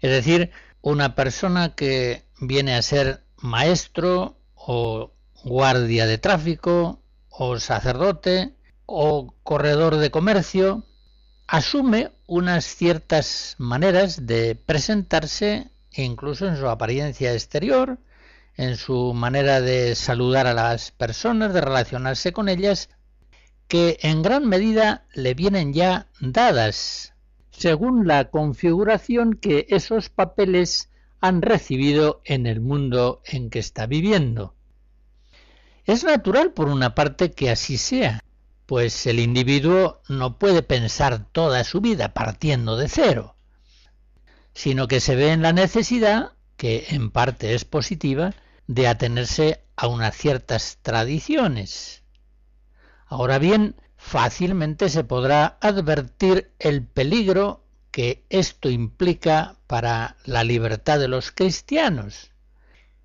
Es 0.00 0.10
decir, 0.10 0.50
una 0.82 1.14
persona 1.14 1.74
que 1.74 2.24
viene 2.38 2.74
a 2.74 2.82
ser 2.82 3.22
maestro 3.38 4.36
o 4.54 5.12
guardia 5.42 6.04
de 6.04 6.18
tráfico 6.18 7.00
o 7.30 7.58
sacerdote 7.58 8.54
o 8.84 9.34
corredor 9.42 9.96
de 9.96 10.10
comercio, 10.10 10.84
asume 11.46 12.12
unas 12.26 12.64
ciertas 12.64 13.56
maneras 13.58 14.26
de 14.26 14.54
presentarse 14.54 15.70
incluso 16.02 16.46
en 16.46 16.56
su 16.56 16.68
apariencia 16.68 17.32
exterior, 17.32 17.98
en 18.56 18.76
su 18.76 19.12
manera 19.14 19.60
de 19.60 19.94
saludar 19.94 20.46
a 20.46 20.54
las 20.54 20.90
personas, 20.90 21.52
de 21.52 21.60
relacionarse 21.60 22.32
con 22.32 22.48
ellas, 22.48 22.88
que 23.68 23.98
en 24.02 24.22
gran 24.22 24.48
medida 24.48 25.04
le 25.14 25.34
vienen 25.34 25.72
ya 25.72 26.06
dadas, 26.20 27.14
según 27.50 28.06
la 28.06 28.30
configuración 28.30 29.34
que 29.34 29.66
esos 29.70 30.08
papeles 30.08 30.90
han 31.20 31.42
recibido 31.42 32.20
en 32.24 32.46
el 32.46 32.60
mundo 32.60 33.22
en 33.24 33.50
que 33.50 33.58
está 33.58 33.86
viviendo. 33.86 34.54
Es 35.86 36.04
natural, 36.04 36.52
por 36.52 36.68
una 36.68 36.94
parte, 36.94 37.30
que 37.30 37.50
así 37.50 37.76
sea, 37.76 38.23
pues 38.66 39.06
el 39.06 39.20
individuo 39.20 40.00
no 40.08 40.38
puede 40.38 40.62
pensar 40.62 41.26
toda 41.32 41.64
su 41.64 41.80
vida 41.80 42.14
partiendo 42.14 42.76
de 42.76 42.88
cero, 42.88 43.36
sino 44.54 44.88
que 44.88 45.00
se 45.00 45.16
ve 45.16 45.32
en 45.32 45.42
la 45.42 45.52
necesidad, 45.52 46.32
que 46.56 46.86
en 46.90 47.10
parte 47.10 47.54
es 47.54 47.64
positiva, 47.64 48.34
de 48.66 48.88
atenerse 48.88 49.64
a 49.76 49.88
unas 49.88 50.16
ciertas 50.16 50.78
tradiciones. 50.80 52.02
Ahora 53.06 53.38
bien, 53.38 53.76
fácilmente 53.96 54.88
se 54.88 55.04
podrá 55.04 55.58
advertir 55.60 56.52
el 56.58 56.86
peligro 56.86 57.64
que 57.90 58.24
esto 58.28 58.70
implica 58.70 59.56
para 59.66 60.16
la 60.24 60.42
libertad 60.42 60.98
de 60.98 61.08
los 61.08 61.30
cristianos, 61.30 62.32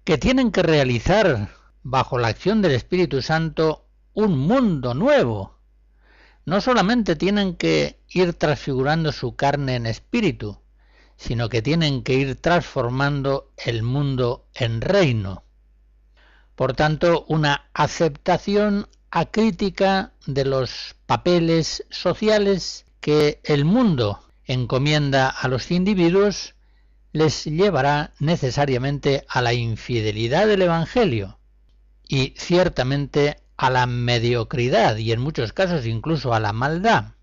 que 0.03 0.17
tienen 0.17 0.51
que 0.51 0.63
realizar, 0.63 1.49
bajo 1.83 2.17
la 2.17 2.29
acción 2.29 2.61
del 2.61 2.71
Espíritu 2.71 3.21
Santo, 3.21 3.88
un 4.13 4.37
mundo 4.37 4.93
nuevo. 4.93 5.57
No 6.45 6.61
solamente 6.61 7.15
tienen 7.15 7.55
que 7.55 7.99
ir 8.09 8.33
transfigurando 8.33 9.11
su 9.11 9.35
carne 9.35 9.75
en 9.75 9.85
espíritu, 9.85 10.59
sino 11.17 11.49
que 11.49 11.61
tienen 11.61 12.03
que 12.03 12.13
ir 12.13 12.35
transformando 12.35 13.51
el 13.57 13.83
mundo 13.83 14.47
en 14.55 14.81
reino. 14.81 15.43
Por 16.55 16.73
tanto, 16.73 17.25
una 17.27 17.69
aceptación 17.73 18.87
acrítica 19.11 20.13
de 20.25 20.45
los 20.45 20.95
papeles 21.05 21.85
sociales 21.89 22.85
que 22.99 23.41
el 23.43 23.65
mundo 23.65 24.19
encomienda 24.45 25.29
a 25.29 25.47
los 25.47 25.71
individuos 25.71 26.55
les 27.11 27.45
llevará 27.45 28.13
necesariamente 28.19 29.25
a 29.29 29.41
la 29.41 29.53
infidelidad 29.53 30.47
del 30.47 30.63
Evangelio 30.63 31.39
y 32.07 32.33
ciertamente 32.37 33.37
a 33.59 33.69
la 33.69 33.87
mediocridad 33.87 34.95
y 34.95 35.11
en 35.11 35.19
muchos 35.19 35.51
casos 35.51 35.85
incluso 35.85 36.33
a 36.33 36.39
la 36.39 36.53
maldad. 36.53 37.15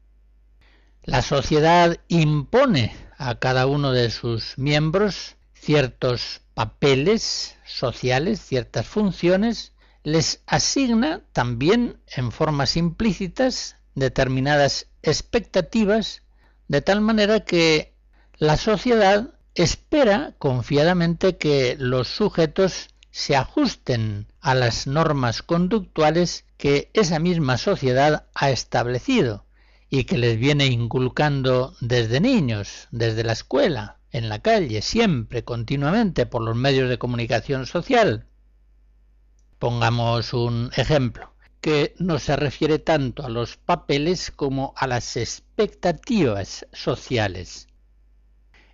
La 1.02 1.22
sociedad 1.22 1.96
impone 2.08 2.94
a 3.16 3.36
cada 3.36 3.66
uno 3.66 3.92
de 3.92 4.10
sus 4.10 4.58
miembros 4.58 5.36
ciertos 5.54 6.42
papeles 6.52 7.56
sociales, 7.64 8.38
ciertas 8.38 8.86
funciones, 8.86 9.72
les 10.02 10.42
asigna 10.44 11.22
también 11.32 12.02
en 12.14 12.30
formas 12.30 12.76
implícitas 12.76 13.76
determinadas 13.94 14.88
expectativas, 15.02 16.20
de 16.68 16.82
tal 16.82 17.00
manera 17.00 17.40
que 17.46 17.94
la 18.36 18.58
sociedad 18.58 19.32
espera 19.54 20.34
confiadamente 20.36 21.38
que 21.38 21.76
los 21.78 22.08
sujetos 22.08 22.90
se 23.16 23.34
ajusten 23.34 24.26
a 24.42 24.54
las 24.54 24.86
normas 24.86 25.40
conductuales 25.40 26.44
que 26.58 26.90
esa 26.92 27.18
misma 27.18 27.56
sociedad 27.56 28.26
ha 28.34 28.50
establecido 28.50 29.46
y 29.88 30.04
que 30.04 30.18
les 30.18 30.38
viene 30.38 30.66
inculcando 30.66 31.74
desde 31.80 32.20
niños, 32.20 32.88
desde 32.90 33.24
la 33.24 33.32
escuela 33.32 33.96
en 34.12 34.28
la 34.28 34.40
calle, 34.40 34.82
siempre, 34.82 35.44
continuamente, 35.44 36.26
por 36.26 36.42
los 36.42 36.56
medios 36.56 36.90
de 36.90 36.98
comunicación 36.98 37.64
social. 37.64 38.26
Pongamos 39.58 40.34
un 40.34 40.70
ejemplo, 40.76 41.32
que 41.62 41.94
no 41.98 42.18
se 42.18 42.36
refiere 42.36 42.78
tanto 42.78 43.24
a 43.24 43.30
los 43.30 43.56
papeles 43.56 44.30
como 44.30 44.74
a 44.76 44.86
las 44.86 45.16
expectativas 45.16 46.66
sociales. 46.74 47.66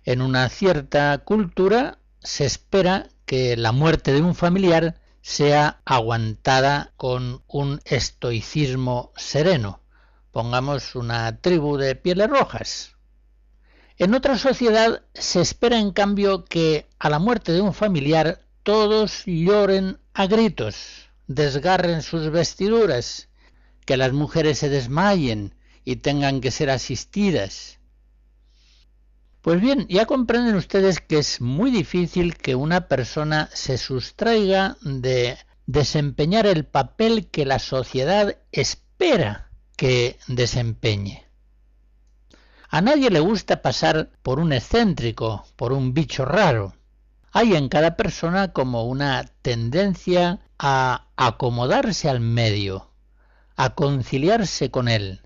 En 0.03 0.21
una 0.21 0.49
cierta 0.49 1.17
cultura 1.19 1.99
se 2.19 2.45
espera 2.45 3.07
que 3.33 3.57
la 3.57 3.71
muerte 3.71 4.13
de 4.13 4.21
un 4.21 4.35
familiar 4.35 5.01
sea 5.23 5.81
aguantada 5.85 6.93
con 6.97 7.41
un 7.47 7.81
estoicismo 7.83 9.11
sereno. 9.15 9.81
Pongamos 10.31 10.93
una 10.93 11.41
tribu 11.41 11.77
de 11.77 11.95
pieles 11.95 12.29
rojas, 12.29 12.95
en 13.97 14.13
otra 14.13 14.37
sociedad 14.37 15.01
se 15.15 15.41
espera 15.41 15.79
en 15.79 15.89
cambio 15.89 16.45
que 16.45 16.85
a 16.99 17.09
la 17.09 17.17
muerte 17.17 17.53
de 17.53 17.61
un 17.61 17.73
familiar 17.73 18.45
todos 18.61 19.23
lloren 19.25 19.97
a 20.13 20.27
gritos, 20.27 21.09
desgarren 21.25 22.03
sus 22.03 22.29
vestiduras, 22.29 23.29
que 23.87 23.97
las 23.97 24.13
mujeres 24.13 24.59
se 24.59 24.69
desmayen 24.69 25.55
y 25.83 25.95
tengan 25.95 26.39
que 26.39 26.51
ser 26.51 26.69
asistidas. 26.69 27.79
Pues 29.43 29.59
bien, 29.59 29.85
ya 29.89 30.05
comprenden 30.05 30.55
ustedes 30.55 31.01
que 31.01 31.17
es 31.17 31.41
muy 31.41 31.69
difícil 31.69 32.37
que 32.37 32.55
una 32.55 32.87
persona 32.87 33.49
se 33.51 33.77
sustraiga 33.77 34.77
de 34.79 35.37
desempeñar 35.65 36.47
el 36.47 36.63
papel 36.63 37.27
que 37.27 37.45
la 37.45 37.59
sociedad 37.59 38.37
espera 38.53 39.49
que 39.75 40.17
desempeñe. 40.27 41.25
A 42.69 42.79
nadie 42.79 43.09
le 43.09 43.19
gusta 43.19 43.61
pasar 43.61 44.11
por 44.21 44.39
un 44.39 44.53
excéntrico, 44.53 45.43
por 45.57 45.73
un 45.73 45.93
bicho 45.93 46.23
raro. 46.23 46.77
Hay 47.33 47.53
en 47.53 47.67
cada 47.67 47.97
persona 47.97 48.53
como 48.53 48.85
una 48.85 49.25
tendencia 49.41 50.39
a 50.57 51.07
acomodarse 51.17 52.07
al 52.07 52.21
medio, 52.21 52.91
a 53.57 53.75
conciliarse 53.75 54.71
con 54.71 54.87
él, 54.87 55.19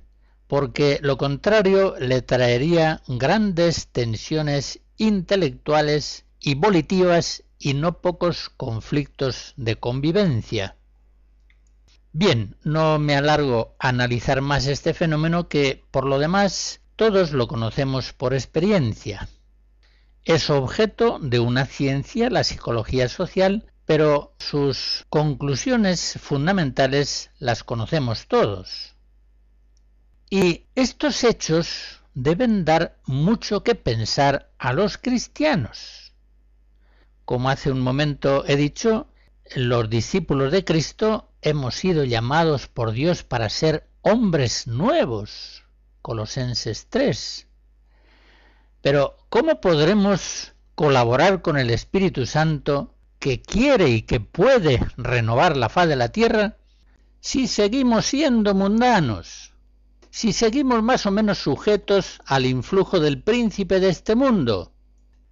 porque 0.48 1.00
lo 1.02 1.18
contrario 1.18 1.96
le 2.00 2.22
traería 2.22 3.02
grandes 3.08 3.88
tensiones 3.88 4.80
intelectuales 4.98 6.26
y 6.40 6.56
volitivas 6.56 7.44
y 7.60 7.74
no 7.74 8.02
pocos 8.02 8.50
conflictos 8.50 9.54
de 9.58 9.76
convivencia. 9.76 10.78
Bien, 12.14 12.56
no 12.64 12.98
me 12.98 13.16
alargo 13.16 13.76
a 13.80 13.90
analizar 13.90 14.42
más 14.42 14.66
este 14.66 14.94
fenómeno 14.94 15.50
que, 15.50 15.84
por 15.92 16.06
lo 16.06 16.18
demás, 16.18 16.82
todos 16.96 17.32
lo 17.32 17.48
conocemos 17.48 18.14
por 18.14 18.34
experiencia. 18.34 19.30
Es 20.26 20.50
objeto 20.50 21.20
de 21.22 21.40
una 21.40 21.66
ciencia, 21.66 22.30
la 22.30 22.44
psicología 22.44 23.08
social, 23.08 23.72
pero 23.86 24.34
sus 24.40 25.06
conclusiones 25.10 26.18
fundamentales 26.20 27.32
las 27.40 27.64
conocemos 27.64 28.28
todos. 28.28 28.97
Y 30.30 30.66
estos 30.76 31.24
hechos 31.24 32.02
deben 32.14 32.66
dar 32.66 32.98
mucho 33.06 33.64
que 33.64 33.76
pensar 33.76 34.52
a 34.58 34.74
los 34.74 34.98
cristianos. 34.98 36.12
Como 37.24 37.50
hace 37.50 37.72
un 37.72 37.80
momento 37.80 38.44
he 38.46 38.58
dicho, 38.58 39.08
los 39.56 39.90
discípulos 39.90 40.52
de 40.52 40.66
Cristo 40.66 41.32
hemos 41.42 41.76
sido 41.76 42.04
llamados 42.04 42.68
por 42.68 42.92
Dios 42.92 43.24
para 43.24 43.48
ser 43.48 43.88
hombres 44.02 44.68
nuevos, 44.68 45.64
Colosenses 46.02 46.88
3. 46.90 47.48
Pero 48.82 49.16
¿cómo 49.30 49.62
podremos 49.62 50.54
colaborar 50.76 51.42
con 51.42 51.58
el 51.58 51.70
Espíritu 51.70 52.26
Santo 52.26 52.94
que 53.20 53.42
quiere 53.42 53.90
y 53.90 54.02
que 54.02 54.20
puede 54.20 54.86
renovar 54.98 55.56
la 55.56 55.70
faz 55.70 55.88
de 55.88 55.96
la 55.96 56.10
tierra 56.10 56.58
si 57.22 57.48
seguimos 57.48 58.08
siendo 58.08 58.54
mundanos? 58.54 59.54
Si 60.20 60.34
seguimos 60.34 60.82
más 60.82 61.06
o 61.06 61.12
menos 61.12 61.38
sujetos 61.38 62.20
al 62.26 62.48
influjo 62.48 63.00
del 63.00 63.22
príncipe 63.22 63.80
de 63.80 63.90
este 63.90 64.16
mundo, 64.16 64.72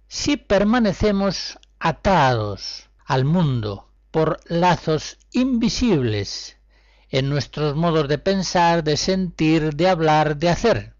si 0.06 0.36
permanecemos 0.36 1.58
atados 1.80 2.88
al 3.04 3.24
mundo 3.24 3.90
por 4.12 4.38
lazos 4.44 5.18
invisibles 5.32 6.58
en 7.10 7.28
nuestros 7.28 7.74
modos 7.74 8.06
de 8.06 8.18
pensar, 8.18 8.84
de 8.84 8.96
sentir, 8.96 9.74
de 9.74 9.88
hablar, 9.88 10.36
de 10.36 10.50
hacer. 10.50 10.94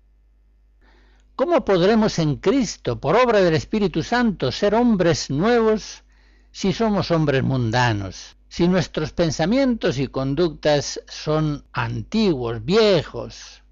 ¿Cómo 1.36 1.64
podremos 1.64 2.18
en 2.18 2.38
Cristo, 2.38 2.98
por 2.98 3.14
obra 3.14 3.40
del 3.40 3.54
Espíritu 3.54 4.02
Santo, 4.02 4.50
ser 4.50 4.74
hombres 4.74 5.30
nuevos 5.30 6.02
si 6.50 6.72
somos 6.72 7.12
hombres 7.12 7.44
mundanos, 7.44 8.36
si 8.48 8.66
nuestros 8.66 9.12
pensamientos 9.12 10.00
y 10.00 10.08
conductas 10.08 11.00
son 11.06 11.64
antiguos, 11.72 12.64
viejos, 12.64 13.62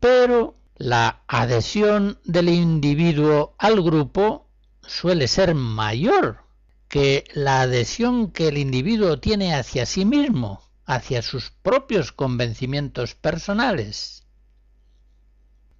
pero 0.00 0.56
la 0.76 1.22
adhesión 1.26 2.18
del 2.24 2.48
individuo 2.48 3.54
al 3.58 3.82
grupo 3.82 4.48
suele 4.86 5.28
ser 5.28 5.54
mayor 5.54 6.44
que 6.88 7.24
la 7.34 7.60
adhesión 7.60 8.32
que 8.32 8.48
el 8.48 8.58
individuo 8.58 9.20
tiene 9.20 9.54
hacia 9.54 9.84
sí 9.86 10.04
mismo, 10.04 10.62
hacia 10.86 11.20
sus 11.20 11.50
propios 11.50 12.12
convencimientos 12.12 13.14
personales. 13.14 14.24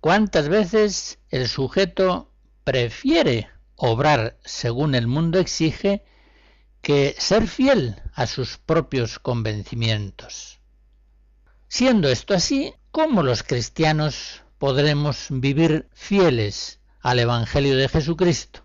¿Cuántas 0.01 0.49
veces 0.49 1.19
el 1.31 1.49
sujeto 1.49 2.31
prefiere 2.65 3.49
obrar 3.77 4.39
según 4.45 4.95
el 4.95 5.07
mundo 5.07 5.39
exige 5.39 6.05
que 6.83 7.15
ser 7.19 7.49
fiel 7.49 8.03
a 8.15 8.27
sus 8.27 8.59
propios 8.59 9.19
convencimientos? 9.19 10.61
Siendo 11.69 12.09
esto 12.09 12.35
así, 12.35 12.75
¿cómo 12.99 13.23
los 13.23 13.45
cristianos 13.45 14.43
podremos 14.59 15.29
vivir 15.31 15.89
fieles 15.93 16.81
al 17.01 17.21
Evangelio 17.21 17.77
de 17.77 17.89
Jesucristo? 17.89 18.65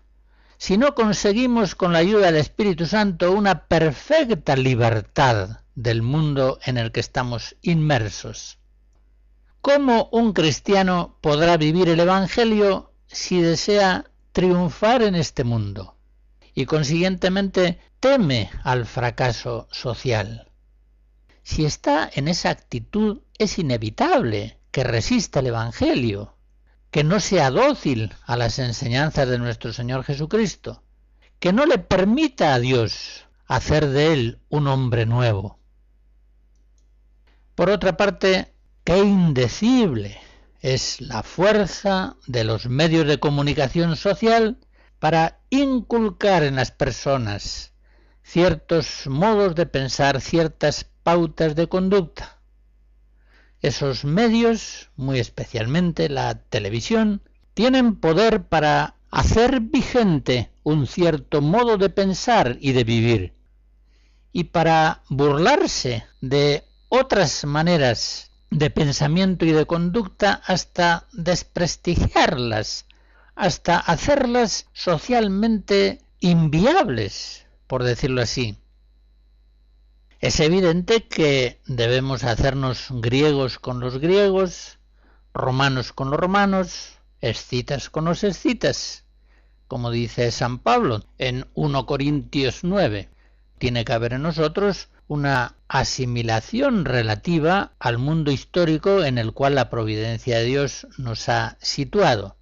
Si 0.58 0.76
no 0.76 0.96
conseguimos 0.96 1.76
con 1.76 1.92
la 1.92 2.00
ayuda 2.00 2.26
del 2.26 2.38
Espíritu 2.38 2.84
Santo 2.84 3.30
una 3.30 3.68
perfecta 3.68 4.56
libertad 4.56 5.60
del 5.76 6.02
mundo 6.02 6.58
en 6.64 6.78
el 6.78 6.90
que 6.90 6.98
estamos 6.98 7.54
inmersos. 7.62 8.58
¿Cómo 9.60 10.08
un 10.10 10.32
cristiano 10.32 11.16
podrá 11.20 11.56
vivir 11.56 11.88
el 11.88 12.00
Evangelio 12.00 12.90
si 13.06 13.40
desea 13.40 14.10
triunfar 14.32 15.02
en 15.02 15.14
este 15.14 15.44
mundo 15.44 15.96
y 16.56 16.66
consiguientemente 16.66 17.78
teme 18.00 18.50
al 18.64 18.84
fracaso 18.84 19.68
social? 19.70 20.50
Si 21.44 21.66
está 21.66 22.10
en 22.12 22.26
esa 22.26 22.48
actitud 22.48 23.20
es 23.38 23.58
inevitable 23.58 24.58
que 24.70 24.82
resista 24.82 25.40
el 25.40 25.48
Evangelio, 25.48 26.36
que 26.90 27.04
no 27.04 27.20
sea 27.20 27.50
dócil 27.50 28.14
a 28.24 28.36
las 28.36 28.58
enseñanzas 28.58 29.28
de 29.28 29.38
nuestro 29.38 29.72
Señor 29.72 30.04
Jesucristo, 30.04 30.82
que 31.38 31.52
no 31.52 31.66
le 31.66 31.78
permita 31.78 32.54
a 32.54 32.58
Dios 32.58 33.26
hacer 33.46 33.88
de 33.88 34.14
él 34.14 34.38
un 34.48 34.66
hombre 34.68 35.04
nuevo. 35.04 35.58
Por 37.54 37.68
otra 37.68 37.98
parte, 37.98 38.54
qué 38.82 38.98
indecible 38.98 40.18
es 40.60 41.02
la 41.02 41.22
fuerza 41.22 42.16
de 42.26 42.44
los 42.44 42.66
medios 42.66 43.06
de 43.06 43.20
comunicación 43.20 43.96
social 43.96 44.58
para 44.98 45.40
inculcar 45.50 46.42
en 46.42 46.56
las 46.56 46.70
personas 46.70 47.74
ciertos 48.22 49.06
modos 49.06 49.54
de 49.54 49.66
pensar, 49.66 50.22
ciertas 50.22 50.86
pautas 51.04 51.54
de 51.54 51.68
conducta 51.68 52.34
esos 53.64 54.04
medios, 54.04 54.90
muy 54.94 55.18
especialmente 55.18 56.10
la 56.10 56.34
televisión, 56.34 57.22
tienen 57.54 57.96
poder 57.96 58.42
para 58.44 58.96
hacer 59.10 59.60
vigente 59.60 60.50
un 60.64 60.86
cierto 60.86 61.40
modo 61.40 61.78
de 61.78 61.88
pensar 61.88 62.58
y 62.60 62.72
de 62.72 62.84
vivir, 62.84 63.32
y 64.32 64.44
para 64.44 65.02
burlarse 65.08 66.04
de 66.20 66.64
otras 66.90 67.46
maneras 67.46 68.32
de 68.50 68.68
pensamiento 68.68 69.46
y 69.46 69.52
de 69.52 69.64
conducta 69.64 70.42
hasta 70.44 71.06
desprestigiarlas, 71.12 72.84
hasta 73.34 73.78
hacerlas 73.78 74.66
socialmente 74.74 76.02
inviables, 76.20 77.46
por 77.66 77.82
decirlo 77.82 78.20
así. 78.20 78.58
Es 80.24 80.40
evidente 80.40 81.06
que 81.06 81.60
debemos 81.66 82.24
hacernos 82.24 82.86
griegos 82.88 83.58
con 83.58 83.78
los 83.78 83.98
griegos, 83.98 84.78
romanos 85.34 85.92
con 85.92 86.10
los 86.10 86.18
romanos, 86.18 86.94
escitas 87.20 87.90
con 87.90 88.06
los 88.06 88.24
escitas, 88.24 89.04
como 89.68 89.90
dice 89.90 90.30
San 90.30 90.60
Pablo 90.60 91.04
en 91.18 91.46
1 91.52 91.84
Corintios 91.84 92.60
9. 92.62 93.10
Tiene 93.58 93.84
que 93.84 93.92
haber 93.92 94.14
en 94.14 94.22
nosotros 94.22 94.88
una 95.08 95.56
asimilación 95.68 96.86
relativa 96.86 97.74
al 97.78 97.98
mundo 97.98 98.30
histórico 98.30 99.04
en 99.04 99.18
el 99.18 99.34
cual 99.34 99.56
la 99.56 99.68
providencia 99.68 100.38
de 100.38 100.44
Dios 100.46 100.86
nos 100.96 101.28
ha 101.28 101.58
situado. 101.60 102.38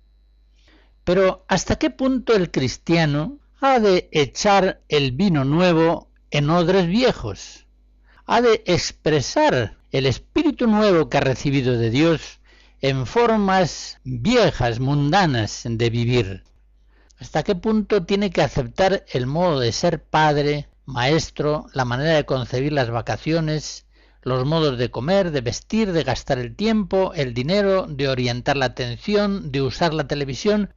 Pero 1.02 1.44
¿hasta 1.48 1.80
qué 1.80 1.90
punto 1.90 2.32
el 2.36 2.52
cristiano 2.52 3.40
ha 3.60 3.80
de 3.80 4.08
echar 4.12 4.82
el 4.88 5.10
vino 5.10 5.44
nuevo 5.44 6.12
en 6.30 6.48
odres 6.48 6.86
viejos? 6.86 7.61
Ha 8.32 8.40
de 8.40 8.62
expresar 8.64 9.76
el 9.90 10.06
espíritu 10.06 10.66
nuevo 10.66 11.10
que 11.10 11.18
ha 11.18 11.20
recibido 11.20 11.76
de 11.76 11.90
Dios 11.90 12.40
en 12.80 13.04
formas 13.04 14.00
viejas, 14.04 14.80
mundanas 14.80 15.64
de 15.68 15.90
vivir. 15.90 16.42
¿Hasta 17.20 17.42
qué 17.42 17.54
punto 17.54 18.06
tiene 18.06 18.30
que 18.30 18.40
aceptar 18.40 19.04
el 19.12 19.26
modo 19.26 19.60
de 19.60 19.70
ser 19.70 20.02
padre, 20.02 20.70
maestro, 20.86 21.66
la 21.74 21.84
manera 21.84 22.14
de 22.14 22.24
concebir 22.24 22.72
las 22.72 22.88
vacaciones, 22.88 23.84
los 24.22 24.46
modos 24.46 24.78
de 24.78 24.90
comer, 24.90 25.30
de 25.30 25.42
vestir, 25.42 25.92
de 25.92 26.02
gastar 26.02 26.38
el 26.38 26.56
tiempo, 26.56 27.12
el 27.14 27.34
dinero, 27.34 27.86
de 27.86 28.08
orientar 28.08 28.56
la 28.56 28.64
atención, 28.64 29.52
de 29.52 29.60
usar 29.60 29.92
la 29.92 30.08
televisión? 30.08 30.72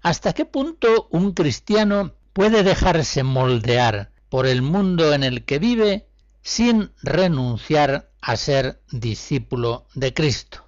¿Hasta 0.00 0.32
qué 0.32 0.44
punto 0.44 1.08
un 1.10 1.32
cristiano 1.32 2.12
puede 2.32 2.62
dejarse 2.62 3.24
moldear 3.24 4.12
por 4.28 4.46
el 4.46 4.62
mundo 4.62 5.12
en 5.12 5.24
el 5.24 5.44
que 5.44 5.58
vive 5.58 6.06
sin 6.42 6.92
renunciar 7.02 8.10
a 8.20 8.36
ser 8.36 8.80
discípulo 8.90 9.86
de 9.94 10.14
Cristo. 10.14 10.64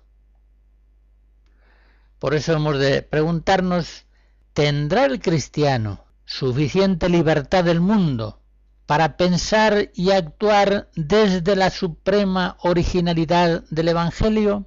Por 2.18 2.34
eso 2.34 2.52
hemos 2.52 2.78
de 2.78 3.02
preguntarnos, 3.02 4.04
¿tendrá 4.52 5.06
el 5.06 5.20
cristiano 5.20 6.04
suficiente 6.24 7.08
libertad 7.08 7.64
del 7.64 7.80
mundo 7.80 8.40
para 8.86 9.16
pensar 9.16 9.90
y 9.94 10.10
actuar 10.10 10.88
desde 10.94 11.56
la 11.56 11.70
suprema 11.70 12.56
originalidad 12.60 13.64
del 13.70 13.88
Evangelio? 13.88 14.66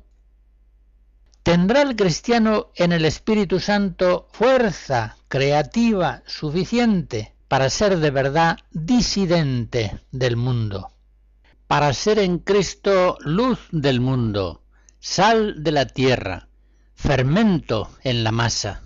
¿Tendrá 1.43 1.83
el 1.83 1.95
cristiano 1.95 2.71
en 2.75 2.91
el 2.91 3.05
Espíritu 3.05 3.59
Santo 3.59 4.27
fuerza 4.31 5.15
creativa 5.27 6.23
suficiente 6.25 7.35
para 7.47 7.69
ser 7.69 7.99
de 7.99 8.09
verdad 8.11 8.57
disidente 8.71 10.01
del 10.11 10.37
mundo? 10.37 10.94
Para 11.67 11.91
ser 11.93 12.19
en 12.19 12.39
Cristo 12.39 13.17
luz 13.21 13.60
del 13.71 13.99
mundo, 13.99 14.62
sal 14.99 15.63
de 15.63 15.71
la 15.71 15.88
tierra, 15.88 16.47
fermento 16.93 17.89
en 18.04 18.23
la 18.23 18.32
masa, 18.32 18.84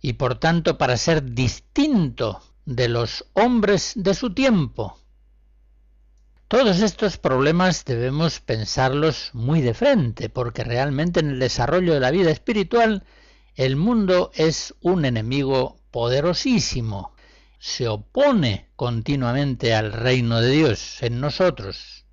y 0.00 0.14
por 0.14 0.38
tanto 0.38 0.76
para 0.76 0.96
ser 0.96 1.34
distinto 1.34 2.42
de 2.66 2.88
los 2.88 3.24
hombres 3.32 3.92
de 3.96 4.14
su 4.14 4.34
tiempo. 4.34 4.98
Todos 6.48 6.80
estos 6.80 7.16
problemas 7.16 7.84
debemos 7.84 8.40
pensarlos 8.40 9.30
muy 9.32 9.62
de 9.62 9.74
frente, 9.74 10.28
porque 10.28 10.62
realmente 10.62 11.20
en 11.20 11.30
el 11.30 11.38
desarrollo 11.40 11.94
de 11.94 12.00
la 12.00 12.10
vida 12.10 12.30
espiritual 12.30 13.02
el 13.56 13.74
mundo 13.76 14.30
es 14.34 14.74
un 14.80 15.06
enemigo 15.06 15.78
poderosísimo, 15.90 17.15
se 17.58 17.88
opone 17.88 18.68
continuamente 18.76 19.74
al 19.74 19.92
reino 19.92 20.40
de 20.40 20.50
Dios 20.50 21.02
en 21.02 21.20
nosotros. 21.20 22.04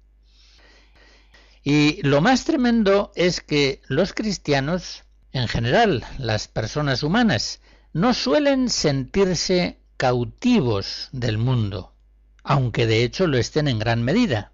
Y 1.64 2.02
lo 2.04 2.22
más 2.22 2.44
tremendo 2.44 3.12
es 3.16 3.42
que 3.42 3.82
los 3.88 4.14
cristianos, 4.14 5.04
en 5.32 5.48
general 5.48 6.04
las 6.18 6.48
personas 6.48 7.04
humanas, 7.04 7.62
no 7.94 8.14
suelen 8.14 8.70
sentirse 8.70 9.80
cautivos 9.98 11.10
del 11.12 11.38
mundo, 11.38 11.94
aunque 12.44 12.86
de 12.86 13.04
hecho 13.04 13.28
lo 13.28 13.38
estén 13.38 13.68
en 13.68 13.80
gran 13.80 14.04
medida. 14.04 14.52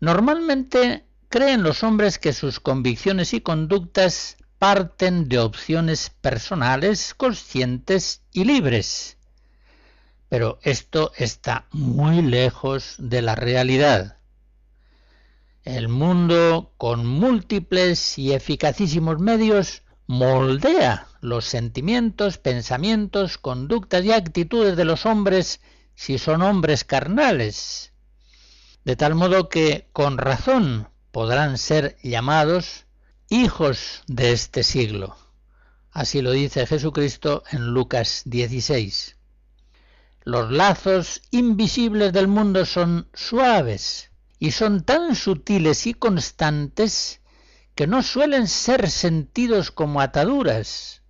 Normalmente 0.00 1.04
creen 1.28 1.62
los 1.62 1.82
hombres 1.82 2.18
que 2.18 2.32
sus 2.32 2.60
convicciones 2.60 3.34
y 3.34 3.40
conductas 3.40 4.36
parten 4.58 5.28
de 5.28 5.38
opciones 5.40 6.10
personales, 6.20 7.14
conscientes 7.14 8.22
y 8.32 8.44
libres, 8.44 9.18
pero 10.32 10.58
esto 10.62 11.12
está 11.18 11.66
muy 11.72 12.22
lejos 12.22 12.94
de 12.96 13.20
la 13.20 13.34
realidad. 13.34 14.16
El 15.62 15.88
mundo, 15.88 16.72
con 16.78 17.06
múltiples 17.06 18.18
y 18.18 18.32
eficacísimos 18.32 19.18
medios, 19.18 19.82
moldea 20.06 21.06
los 21.20 21.44
sentimientos, 21.44 22.38
pensamientos, 22.38 23.36
conductas 23.36 24.06
y 24.06 24.12
actitudes 24.12 24.74
de 24.74 24.86
los 24.86 25.04
hombres 25.04 25.60
si 25.94 26.16
son 26.16 26.40
hombres 26.40 26.84
carnales, 26.84 27.92
de 28.86 28.96
tal 28.96 29.14
modo 29.14 29.50
que 29.50 29.90
con 29.92 30.16
razón 30.16 30.88
podrán 31.10 31.58
ser 31.58 31.98
llamados 32.02 32.86
hijos 33.28 34.02
de 34.06 34.32
este 34.32 34.62
siglo. 34.62 35.14
Así 35.90 36.22
lo 36.22 36.30
dice 36.30 36.66
Jesucristo 36.66 37.42
en 37.52 37.66
Lucas 37.74 38.22
16. 38.24 39.18
Los 40.24 40.50
lazos 40.50 41.22
invisibles 41.30 42.12
del 42.12 42.28
mundo 42.28 42.64
son 42.64 43.08
suaves 43.12 44.10
y 44.38 44.52
son 44.52 44.82
tan 44.84 45.14
sutiles 45.14 45.86
y 45.86 45.94
constantes 45.94 47.20
que 47.74 47.86
no 47.86 48.02
suelen 48.02 48.48
ser 48.48 48.90
sentidos 48.90 49.70
como 49.70 50.00
ataduras. 50.00 51.02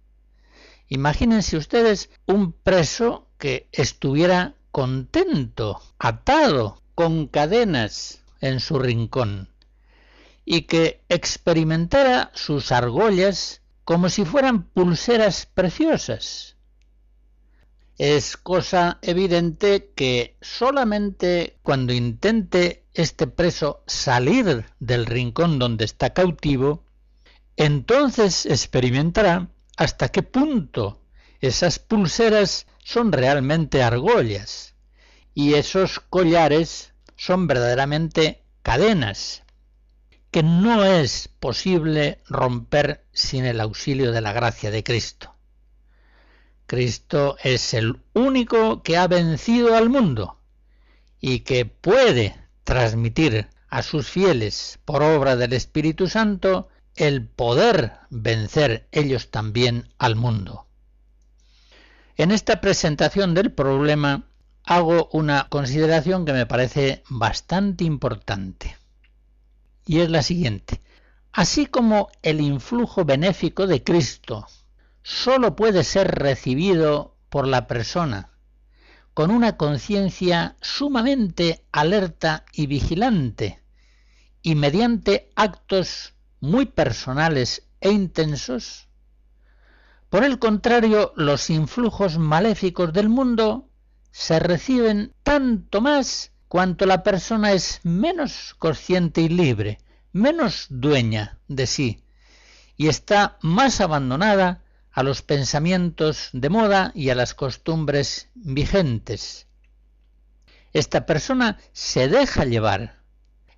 Imagínense 0.88 1.56
ustedes 1.56 2.10
un 2.26 2.52
preso 2.52 3.26
que 3.38 3.68
estuviera 3.72 4.54
contento, 4.70 5.82
atado, 5.98 6.82
con 6.94 7.26
cadenas 7.26 8.20
en 8.40 8.60
su 8.60 8.78
rincón, 8.78 9.48
y 10.44 10.62
que 10.62 11.02
experimentara 11.08 12.30
sus 12.34 12.72
argollas 12.72 13.62
como 13.84 14.08
si 14.08 14.24
fueran 14.24 14.64
pulseras 14.64 15.46
preciosas. 15.46 16.51
Es 17.98 18.36
cosa 18.36 18.98
evidente 19.02 19.92
que 19.94 20.36
solamente 20.40 21.58
cuando 21.62 21.92
intente 21.92 22.84
este 22.94 23.26
preso 23.26 23.82
salir 23.86 24.66
del 24.80 25.06
rincón 25.06 25.58
donde 25.58 25.84
está 25.84 26.12
cautivo, 26.12 26.84
entonces 27.56 28.46
experimentará 28.46 29.48
hasta 29.76 30.08
qué 30.08 30.22
punto 30.22 31.02
esas 31.40 31.78
pulseras 31.78 32.66
son 32.82 33.12
realmente 33.12 33.82
argollas 33.82 34.74
y 35.34 35.54
esos 35.54 36.00
collares 36.00 36.92
son 37.16 37.46
verdaderamente 37.46 38.42
cadenas 38.62 39.42
que 40.30 40.42
no 40.42 40.84
es 40.84 41.28
posible 41.28 42.22
romper 42.26 43.04
sin 43.12 43.44
el 43.44 43.60
auxilio 43.60 44.12
de 44.12 44.22
la 44.22 44.32
gracia 44.32 44.70
de 44.70 44.82
Cristo. 44.82 45.31
Cristo 46.72 47.36
es 47.42 47.74
el 47.74 48.00
único 48.14 48.82
que 48.82 48.96
ha 48.96 49.06
vencido 49.06 49.76
al 49.76 49.90
mundo 49.90 50.38
y 51.20 51.40
que 51.40 51.66
puede 51.66 52.34
transmitir 52.64 53.50
a 53.68 53.82
sus 53.82 54.08
fieles 54.08 54.78
por 54.86 55.02
obra 55.02 55.36
del 55.36 55.52
Espíritu 55.52 56.08
Santo 56.08 56.70
el 56.96 57.26
poder 57.26 57.98
vencer 58.08 58.88
ellos 58.90 59.30
también 59.30 59.92
al 59.98 60.16
mundo. 60.16 60.66
En 62.16 62.30
esta 62.30 62.62
presentación 62.62 63.34
del 63.34 63.52
problema 63.52 64.30
hago 64.64 65.10
una 65.12 65.48
consideración 65.50 66.24
que 66.24 66.32
me 66.32 66.46
parece 66.46 67.02
bastante 67.10 67.84
importante 67.84 68.78
y 69.84 70.00
es 70.00 70.08
la 70.08 70.22
siguiente. 70.22 70.80
Así 71.32 71.66
como 71.66 72.08
el 72.22 72.40
influjo 72.40 73.04
benéfico 73.04 73.66
de 73.66 73.84
Cristo 73.84 74.46
sólo 75.02 75.56
puede 75.56 75.84
ser 75.84 76.10
recibido 76.10 77.16
por 77.28 77.46
la 77.46 77.66
persona 77.66 78.32
con 79.14 79.30
una 79.30 79.56
conciencia 79.56 80.56
sumamente 80.60 81.64
alerta 81.70 82.44
y 82.52 82.66
vigilante, 82.66 83.62
y 84.40 84.54
mediante 84.54 85.30
actos 85.36 86.14
muy 86.40 86.66
personales 86.66 87.68
e 87.80 87.90
intensos, 87.90 88.88
por 90.08 90.24
el 90.24 90.38
contrario, 90.38 91.12
los 91.16 91.48
influjos 91.48 92.18
maléficos 92.18 92.92
del 92.92 93.08
mundo 93.08 93.70
se 94.10 94.38
reciben 94.38 95.14
tanto 95.22 95.80
más 95.80 96.32
cuanto 96.48 96.84
la 96.84 97.02
persona 97.02 97.52
es 97.52 97.80
menos 97.82 98.54
consciente 98.58 99.22
y 99.22 99.30
libre, 99.30 99.78
menos 100.12 100.66
dueña 100.68 101.38
de 101.48 101.66
sí, 101.66 102.04
y 102.76 102.88
está 102.88 103.38
más 103.40 103.80
abandonada 103.80 104.61
a 104.92 105.02
los 105.02 105.22
pensamientos 105.22 106.28
de 106.32 106.50
moda 106.50 106.92
y 106.94 107.10
a 107.10 107.14
las 107.14 107.34
costumbres 107.34 108.28
vigentes. 108.34 109.46
Esta 110.72 111.06
persona 111.06 111.58
se 111.72 112.08
deja 112.08 112.44
llevar, 112.44 113.02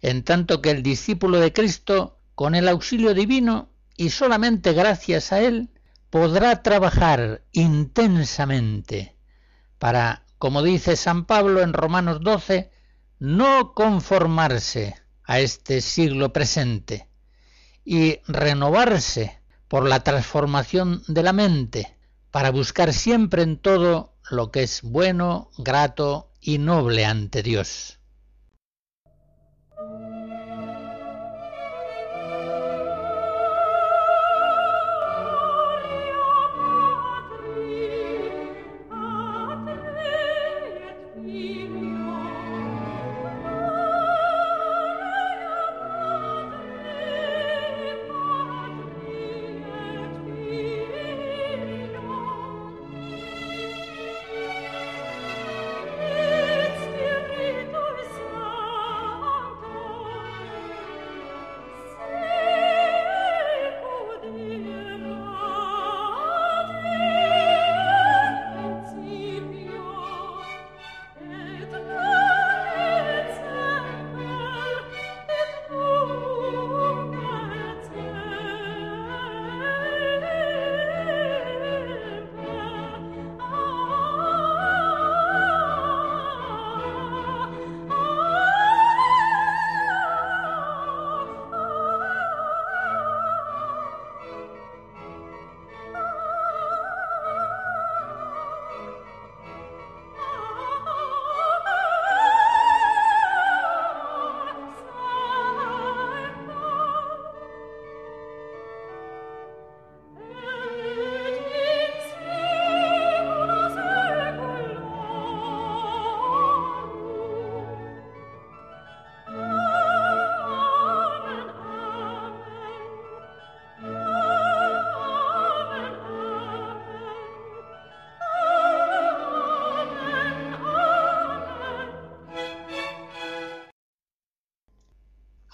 en 0.01 0.23
tanto 0.23 0.63
que 0.63 0.71
el 0.71 0.83
discípulo 0.83 1.39
de 1.41 1.53
Cristo, 1.53 2.21
con 2.35 2.55
el 2.55 2.69
auxilio 2.69 3.15
divino 3.15 3.71
y 3.97 4.11
solamente 4.11 4.73
gracias 4.73 5.33
a 5.33 5.41
él, 5.41 5.71
podrá 6.11 6.63
trabajar 6.63 7.43
intensamente 7.53 9.17
para, 9.79 10.25
como 10.39 10.63
dice 10.63 10.97
San 10.97 11.25
Pablo 11.27 11.63
en 11.63 11.73
Romanos 11.73 12.21
12, 12.21 12.71
no 13.19 13.75
conformarse 13.75 14.97
a 15.25 15.41
este 15.41 15.81
siglo 15.81 16.33
presente 16.33 17.09
y 17.85 18.21
renovarse 18.27 19.41
por 19.69 19.89
la 19.89 20.01
transformación 20.01 21.03
de 21.07 21.23
la 21.23 21.33
mente, 21.33 21.97
para 22.31 22.51
buscar 22.51 22.93
siempre 22.93 23.43
en 23.43 23.59
todo 23.59 24.15
lo 24.31 24.51
que 24.51 24.63
es 24.63 24.83
bueno, 24.83 25.51
grato 25.59 26.31
y 26.41 26.59
noble 26.59 27.05
ante 27.05 27.43
Dios. 27.43 27.99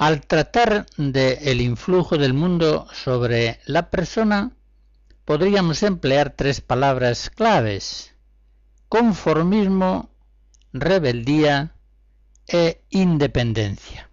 Al 0.00 0.26
tratar 0.26 0.86
del 0.96 1.60
influjo 1.60 2.16
del 2.16 2.32
mundo 2.32 2.86
sobre 2.90 3.60
la 3.66 3.90
persona, 3.90 4.52
podríamos 5.26 5.82
emplear 5.82 6.30
tres 6.34 6.62
palabras 6.62 7.28
claves. 7.28 8.14
Conformismo, 8.88 10.08
rebeldía 10.72 11.74
e 12.48 12.80
independencia. 12.88 14.08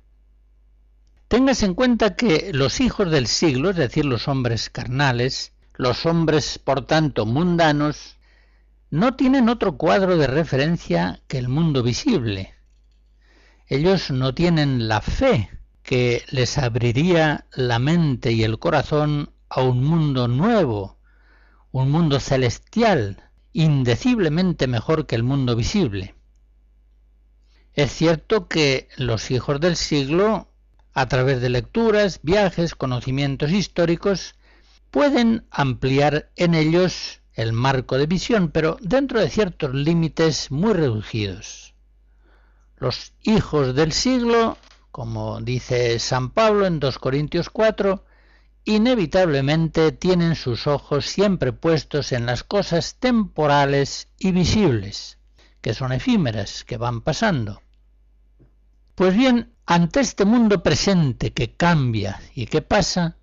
Tengas 1.29 1.63
en 1.63 1.73
cuenta 1.73 2.17
que 2.17 2.51
los 2.51 2.81
hijos 2.81 3.09
del 3.09 3.27
siglo, 3.27 3.69
es 3.69 3.77
decir, 3.77 4.03
los 4.03 4.27
hombres 4.27 4.69
carnales, 4.69 5.53
los 5.77 6.05
hombres 6.05 6.59
por 6.59 6.85
tanto 6.85 7.25
mundanos, 7.25 8.17
no 8.89 9.15
tienen 9.15 9.47
otro 9.47 9.77
cuadro 9.77 10.17
de 10.17 10.27
referencia 10.27 11.21
que 11.29 11.37
el 11.37 11.47
mundo 11.47 11.81
visible. 11.81 12.55
Ellos 13.67 14.11
no 14.11 14.33
tienen 14.33 14.89
la 14.89 14.99
fe 14.99 15.49
que 15.87 16.25
les 16.31 16.57
abriría 16.57 17.45
la 17.53 17.79
mente 17.79 18.33
y 18.33 18.43
el 18.43 18.59
corazón 18.59 19.31
a 19.47 19.61
un 19.61 19.85
mundo 19.85 20.27
nuevo, 20.27 20.97
un 21.71 21.89
mundo 21.89 22.19
celestial 22.19 23.23
indeciblemente 23.53 24.67
mejor 24.67 25.05
que 25.05 25.15
el 25.15 25.23
mundo 25.23 25.55
visible. 25.55 26.13
Es 27.73 27.93
cierto 27.93 28.49
que 28.49 28.89
los 28.97 29.31
hijos 29.31 29.61
del 29.61 29.77
siglo, 29.77 30.49
a 30.93 31.07
través 31.07 31.39
de 31.39 31.51
lecturas, 31.51 32.19
viajes, 32.21 32.75
conocimientos 32.75 33.51
históricos, 33.51 34.35
pueden 34.91 35.45
ampliar 35.51 36.29
en 36.35 36.53
ellos 36.53 37.21
el 37.33 37.53
marco 37.53 37.97
de 37.97 38.07
visión, 38.07 38.49
pero 38.51 38.75
dentro 38.81 39.21
de 39.21 39.29
ciertos 39.29 39.73
límites 39.73 40.51
muy 40.51 40.73
reducidos. 40.73 41.73
Los 42.75 43.13
hijos 43.23 43.73
del 43.73 43.93
siglo, 43.93 44.57
como 44.97 45.41
dice 45.41 45.99
San 45.99 46.31
Pablo 46.31 46.65
en 46.65 46.79
2 46.79 46.97
Corintios 46.97 47.51
4, 47.51 48.03
inevitablemente 48.65 49.91
tienen 49.91 50.33
sus 50.33 50.65
ojos 50.65 51.05
siempre 51.05 51.53
puestos 51.53 52.11
en 52.13 52.25
las 52.25 52.43
cosas 52.43 52.95
temporales 52.95 54.07
y 54.17 54.31
visibles, 54.31 55.19
que 55.61 55.75
son 55.75 55.91
efímeras, 55.91 56.63
que 56.63 56.77
van 56.77 57.01
pasando. 57.01 57.61
Pues 58.95 59.15
bien, 59.15 59.53
ante 59.67 59.99
este 59.99 60.25
mundo 60.25 60.63
presente 60.63 61.31
que 61.31 61.53
cambia 61.53 62.19
y 62.33 62.47
que 62.47 62.63
pasa, 62.63 63.17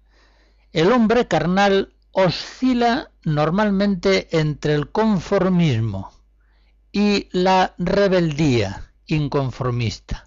el 0.71 0.93
hombre 0.93 1.27
carnal 1.27 1.93
oscila 2.13 3.11
normalmente 3.25 4.29
entre 4.39 4.77
el 4.77 4.93
conformismo 4.93 6.13
y 6.93 7.29
la 7.33 7.75
rebeldía 7.79 8.93
inconformista. 9.07 10.25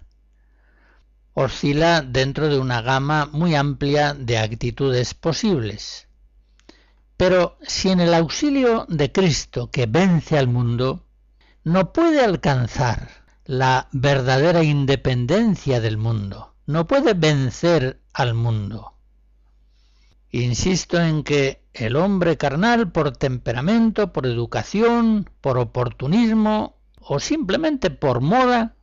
Oscila 1.40 2.02
dentro 2.02 2.48
de 2.48 2.58
una 2.58 2.82
gama 2.82 3.26
muy 3.30 3.54
amplia 3.54 4.12
de 4.12 4.38
actitudes 4.38 5.14
posibles. 5.14 6.08
Pero 7.16 7.58
si 7.62 7.90
en 7.90 8.00
el 8.00 8.12
auxilio 8.12 8.86
de 8.88 9.12
Cristo 9.12 9.70
que 9.70 9.86
vence 9.86 10.36
al 10.36 10.48
mundo, 10.48 11.04
no 11.62 11.92
puede 11.92 12.24
alcanzar 12.24 13.08
la 13.44 13.86
verdadera 13.92 14.64
independencia 14.64 15.80
del 15.80 15.96
mundo, 15.96 16.54
no 16.66 16.88
puede 16.88 17.14
vencer 17.14 18.00
al 18.12 18.34
mundo. 18.34 18.94
Insisto 20.32 21.00
en 21.00 21.22
que 21.22 21.62
el 21.72 21.94
hombre 21.94 22.36
carnal 22.36 22.90
por 22.90 23.16
temperamento, 23.16 24.12
por 24.12 24.26
educación, 24.26 25.30
por 25.40 25.56
oportunismo 25.58 26.80
o 26.98 27.20
simplemente 27.20 27.90
por 27.90 28.20
moda, 28.20 28.74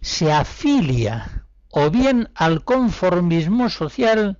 se 0.00 0.32
afilia 0.32 1.39
o 1.70 1.90
bien 1.90 2.30
al 2.34 2.64
conformismo 2.64 3.70
social 3.70 4.38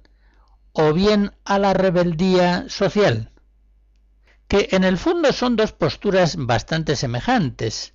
o 0.73 0.93
bien 0.93 1.33
a 1.45 1.59
la 1.59 1.73
rebeldía 1.73 2.69
social, 2.69 3.33
que 4.49 4.69
en 4.73 4.85
el 4.85 4.99
fondo 4.99 5.33
son 5.33 5.57
dos 5.57 5.73
posturas 5.73 6.37
bastante 6.37 6.97
semejantes, 6.97 7.93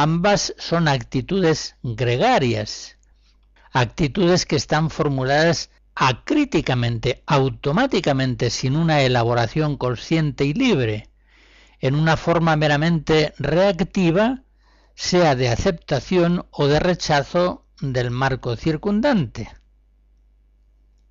Ambas 0.00 0.54
son 0.58 0.86
actitudes 0.86 1.74
gregarias, 1.82 2.98
actitudes 3.72 4.46
que 4.46 4.54
están 4.54 4.90
formuladas 4.90 5.70
acríticamente, 5.96 7.24
automáticamente, 7.26 8.50
sin 8.50 8.76
una 8.76 9.02
elaboración 9.02 9.76
consciente 9.76 10.44
y 10.44 10.54
libre, 10.54 11.08
en 11.80 11.96
una 11.96 12.16
forma 12.16 12.54
meramente 12.54 13.34
reactiva, 13.38 14.44
sea 14.94 15.34
de 15.34 15.48
aceptación 15.48 16.46
o 16.52 16.68
de 16.68 16.78
rechazo 16.78 17.66
del 17.80 18.10
marco 18.10 18.56
circundante. 18.56 19.50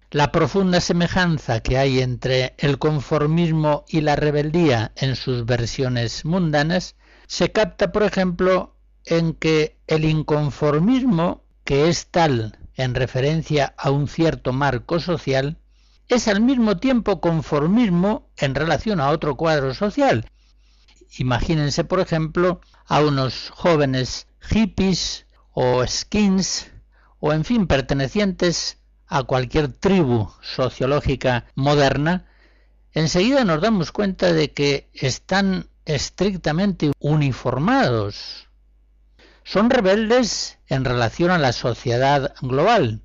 La 0.10 0.32
profunda 0.32 0.80
semejanza 0.80 1.60
que 1.60 1.78
hay 1.78 2.00
entre 2.00 2.56
el 2.58 2.80
conformismo 2.80 3.84
y 3.90 4.02
la 4.02 4.16
rebeldía 4.16 4.94
en 4.96 5.18
sus 5.18 5.46
versiones 5.46 6.24
mundanas 6.24 6.96
se 7.28 7.52
capta, 7.52 7.92
por 7.92 8.04
ejemplo, 8.04 8.74
en 9.04 9.34
que 9.34 9.78
el 9.86 10.06
inconformismo, 10.06 11.44
que 11.66 11.90
es 11.90 12.08
tal 12.08 12.58
en 12.76 12.96
referencia 12.96 13.74
a 13.78 13.92
un 13.92 14.08
cierto 14.08 14.54
marco 14.54 15.02
social, 15.02 15.58
es 16.08 16.30
al 16.30 16.40
mismo 16.40 16.78
tiempo 16.78 17.20
conformismo 17.20 18.30
en 18.38 18.56
relación 18.56 19.02
a 19.02 19.10
otro 19.10 19.36
cuadro 19.36 19.74
social. 19.74 20.30
Imagínense, 21.18 21.84
por 21.84 22.00
ejemplo, 22.00 22.62
a 22.86 23.02
unos 23.02 23.50
jóvenes 23.50 24.28
hippies 24.40 25.27
o 25.60 25.86
skins 25.88 26.70
o 27.20 27.34
en 27.34 27.44
fin 27.44 27.66
pertenecientes 27.66 28.78
a 29.08 29.24
cualquier 29.24 29.74
tribu 29.74 30.30
sociológica 30.42 31.46
moderna, 31.56 32.26
enseguida 32.94 33.44
nos 33.44 33.62
damos 33.62 33.92
cuenta 33.92 34.34
de 34.34 34.52
que 34.52 34.88
están 34.94 35.70
estrictamente 35.86 36.92
uniformados 37.00 38.48
son 39.48 39.70
rebeldes 39.70 40.60
en 40.68 40.84
relación 40.84 41.32
a 41.32 41.38
la 41.38 41.54
sociedad 41.54 42.36
global, 42.42 43.02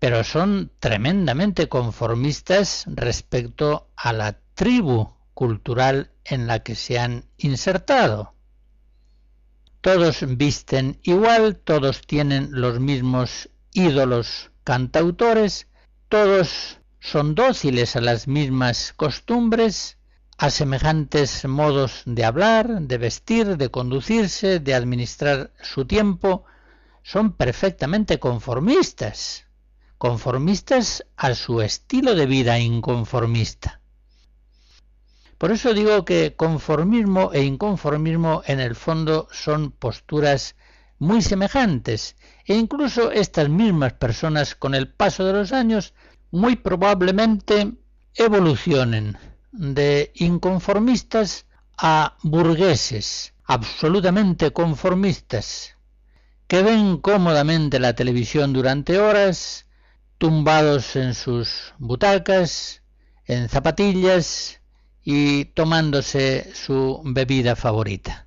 pero 0.00 0.24
son 0.24 0.72
tremendamente 0.80 1.68
conformistas 1.68 2.86
respecto 2.88 3.88
a 3.94 4.12
la 4.12 4.40
tribu 4.54 5.14
cultural 5.32 6.10
en 6.24 6.48
la 6.48 6.58
que 6.64 6.74
se 6.74 6.98
han 6.98 7.24
insertado. 7.38 8.34
Todos 9.80 10.24
visten 10.36 11.00
igual, 11.02 11.56
todos 11.56 12.02
tienen 12.02 12.50
los 12.52 12.80
mismos 12.80 13.48
ídolos 13.72 14.50
cantautores, 14.62 15.68
todos 16.10 16.80
son 17.00 17.34
dóciles 17.34 17.96
a 17.96 18.02
las 18.02 18.28
mismas 18.28 18.92
costumbres, 18.94 19.96
a 20.36 20.50
semejantes 20.50 21.46
modos 21.46 22.02
de 22.04 22.26
hablar, 22.26 22.82
de 22.82 22.98
vestir, 22.98 23.56
de 23.56 23.70
conducirse, 23.70 24.60
de 24.60 24.74
administrar 24.74 25.52
su 25.62 25.86
tiempo, 25.86 26.44
son 27.02 27.32
perfectamente 27.32 28.18
conformistas, 28.18 29.46
conformistas 29.96 31.06
a 31.16 31.34
su 31.34 31.62
estilo 31.62 32.14
de 32.14 32.26
vida 32.26 32.58
inconformista. 32.58 33.79
Por 35.40 35.52
eso 35.52 35.72
digo 35.72 36.04
que 36.04 36.36
conformismo 36.36 37.32
e 37.32 37.42
inconformismo 37.44 38.42
en 38.44 38.60
el 38.60 38.74
fondo 38.74 39.26
son 39.32 39.70
posturas 39.70 40.54
muy 40.98 41.22
semejantes 41.22 42.14
e 42.44 42.54
incluso 42.56 43.10
estas 43.10 43.48
mismas 43.48 43.94
personas 43.94 44.54
con 44.54 44.74
el 44.74 44.92
paso 44.92 45.24
de 45.24 45.32
los 45.32 45.52
años 45.52 45.94
muy 46.30 46.56
probablemente 46.56 47.72
evolucionen 48.16 49.16
de 49.50 50.12
inconformistas 50.16 51.46
a 51.78 52.18
burgueses 52.22 53.32
absolutamente 53.44 54.52
conformistas 54.52 55.78
que 56.48 56.62
ven 56.62 56.98
cómodamente 56.98 57.80
la 57.80 57.94
televisión 57.94 58.52
durante 58.52 58.98
horas, 58.98 59.64
tumbados 60.18 60.96
en 60.96 61.14
sus 61.14 61.72
butacas, 61.78 62.82
en 63.24 63.48
zapatillas 63.48 64.59
y 65.02 65.46
tomándose 65.46 66.50
su 66.54 67.00
bebida 67.04 67.56
favorita. 67.56 68.26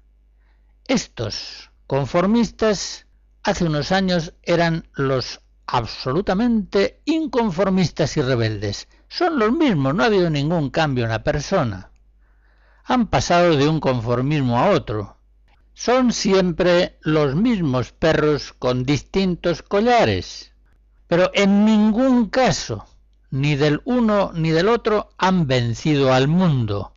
Estos 0.87 1.71
conformistas 1.87 3.07
hace 3.43 3.65
unos 3.65 3.91
años 3.91 4.33
eran 4.43 4.87
los 4.95 5.41
absolutamente 5.65 7.01
inconformistas 7.05 8.17
y 8.17 8.21
rebeldes, 8.21 8.87
son 9.15 9.37
los 9.37 9.51
mismos, 9.51 9.93
no 9.93 10.01
ha 10.01 10.07
habido 10.07 10.27
ningún 10.31 10.71
cambio 10.71 11.03
en 11.03 11.11
la 11.11 11.23
persona. 11.23 11.91
Han 12.83 13.05
pasado 13.05 13.55
de 13.55 13.67
un 13.67 13.79
conformismo 13.79 14.57
a 14.57 14.71
otro. 14.71 15.17
Son 15.75 16.11
siempre 16.11 16.97
los 17.01 17.35
mismos 17.35 17.91
perros 17.91 18.53
con 18.53 18.85
distintos 18.85 19.61
collares. 19.61 20.53
Pero 21.05 21.29
en 21.35 21.63
ningún 21.63 22.27
caso, 22.29 22.87
ni 23.33 23.55
del 23.55 23.81
uno 23.85 24.31
ni 24.35 24.51
del 24.51 24.69
otro, 24.69 25.09
han 25.17 25.47
vencido 25.47 26.13
al 26.13 26.27
mundo. 26.27 26.93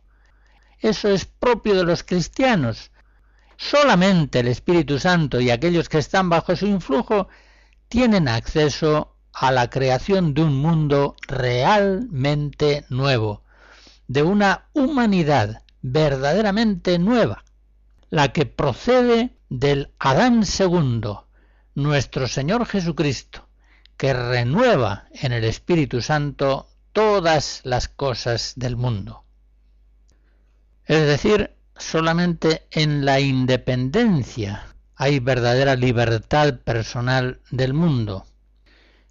Eso 0.79 1.09
es 1.09 1.25
propio 1.25 1.73
de 1.73 1.83
los 1.83 2.03
cristianos. 2.03 2.91
Solamente 3.55 4.41
el 4.41 4.47
Espíritu 4.47 4.99
Santo 4.99 5.41
y 5.41 5.49
aquellos 5.49 5.89
que 5.89 5.97
están 5.97 6.29
bajo 6.29 6.55
su 6.55 6.67
influjo 6.67 7.27
tienen 7.87 8.27
acceso 8.27 9.15
a 9.33 9.51
la 9.51 9.71
creación 9.71 10.35
de 10.35 10.43
un 10.43 10.61
mundo 10.61 11.15
realmente 11.27 12.85
nuevo, 12.89 13.41
de 14.07 14.21
una 14.21 14.67
humanidad 14.73 15.63
verdaderamente 15.81 16.99
nueva, 16.99 17.45
la 18.11 18.31
que 18.31 18.45
procede 18.45 19.35
del 19.49 19.91
Adán 19.97 20.43
II, 20.43 21.01
nuestro 21.73 22.27
Señor 22.27 22.67
Jesucristo, 22.67 23.46
que 23.97 24.13
renueva 24.13 25.07
en 25.11 25.33
el 25.33 25.43
Espíritu 25.43 26.01
Santo 26.01 26.69
todas 26.93 27.61
las 27.63 27.87
cosas 27.87 28.53
del 28.55 28.75
mundo. 28.77 29.23
Es 30.85 31.05
decir, 31.05 31.51
solamente 31.75 32.67
en 32.71 33.05
la 33.05 33.19
independencia 33.19 34.65
hay 34.95 35.19
verdadera 35.19 35.75
libertad 35.75 36.59
personal 36.59 37.41
del 37.51 37.73
mundo. 37.73 38.25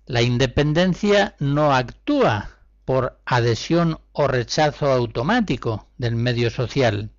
La 0.07 0.23
independencia 0.23 1.35
no 1.39 1.75
actúa 1.75 2.51
por 2.85 3.21
adhesión 3.27 3.99
o 4.13 4.29
rechazo 4.29 4.91
automático 4.91 5.89
del 5.99 6.15
medio 6.15 6.51
social. 6.51 7.11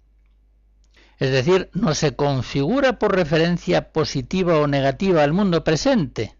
Es 1.20 1.32
decir, 1.32 1.70
no 1.74 1.93
se 1.93 2.15
configura 2.15 2.99
por 2.99 3.15
referencia 3.15 3.91
positiva 3.91 4.59
o 4.59 4.68
negativa 4.68 5.24
al 5.24 5.34
mundo 5.34 5.63
presente, 5.63 6.37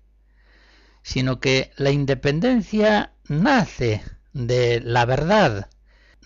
sino 1.08 1.40
que 1.40 1.72
la 1.78 1.90
independencia 1.90 3.14
nace 3.30 4.04
de 4.34 4.82
la 4.82 5.06
verdad, 5.06 5.70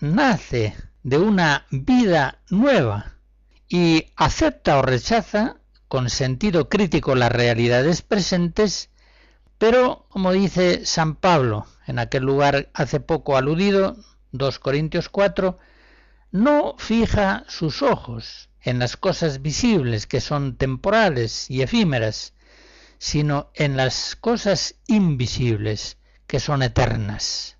nace 0.00 0.74
de 1.04 1.18
una 1.18 1.66
vida 1.70 2.40
nueva 2.50 3.14
y 3.68 4.08
acepta 4.16 4.78
o 4.78 4.82
rechaza 4.82 5.58
con 5.86 6.10
sentido 6.10 6.68
crítico 6.68 7.14
las 7.14 7.30
realidades 7.30 8.02
presentes, 8.02 8.90
pero, 9.56 10.06
como 10.08 10.32
dice 10.32 10.84
San 10.84 11.14
Pablo 11.14 11.64
en 11.86 12.00
aquel 12.00 12.24
lugar 12.24 12.68
hace 12.74 12.98
poco 12.98 13.36
aludido, 13.36 13.96
2 14.32 14.58
Corintios 14.58 15.08
4, 15.08 15.58
no 16.32 16.74
fija 16.76 17.44
sus 17.46 17.82
ojos 17.82 18.48
en 18.60 18.80
las 18.80 18.96
cosas 18.96 19.42
visibles 19.42 20.08
que 20.08 20.20
son 20.20 20.56
temporales 20.56 21.48
y 21.48 21.62
efímeras, 21.62 22.34
sino 23.02 23.50
en 23.54 23.76
las 23.76 24.14
cosas 24.14 24.76
invisibles 24.86 25.98
que 26.28 26.38
son 26.38 26.62
eternas. 26.62 27.56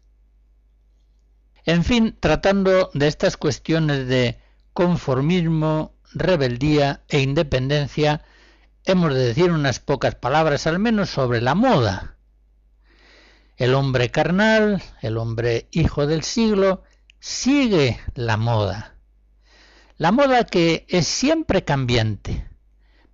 En 1.64 1.82
fin, 1.82 2.16
tratando 2.20 2.93
de 2.95 3.09
estas 3.09 3.36
cuestiones 3.36 4.07
de 4.07 4.38
conformismo, 4.72 5.97
rebeldía 6.14 7.03
e 7.09 7.22
independencia, 7.22 8.22
hemos 8.84 9.12
de 9.14 9.26
decir 9.26 9.51
unas 9.51 9.80
pocas 9.80 10.14
palabras 10.14 10.68
al 10.68 10.78
menos 10.78 11.11
sobre 11.11 11.40
la 11.40 11.57
moda. 11.57 12.14
El 13.57 13.74
hombre 13.74 14.12
carnal, 14.12 14.80
el 15.01 15.18
hombre 15.18 15.66
hijo 15.72 16.07
del 16.07 16.22
siglo, 16.22 16.84
sigue 17.18 17.99
la 18.14 18.36
moda. 18.36 18.95
La 19.97 20.12
moda 20.12 20.45
que 20.45 20.86
es 20.88 21.09
siempre 21.09 21.64
cambiante, 21.64 22.47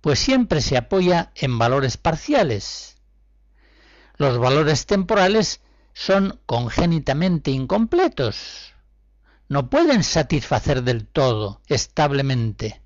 pues 0.01 0.19
siempre 0.19 0.61
se 0.61 0.77
apoya 0.77 1.31
en 1.35 1.57
valores 1.57 1.97
parciales. 1.97 2.95
Los 4.17 4.37
valores 4.37 4.85
temporales 4.85 5.61
son 5.93 6.39
congénitamente 6.45 7.51
incompletos. 7.51 8.73
No 9.47 9.69
pueden 9.69 10.03
satisfacer 10.03 10.83
del 10.83 11.07
todo, 11.07 11.61
establemente, 11.67 12.81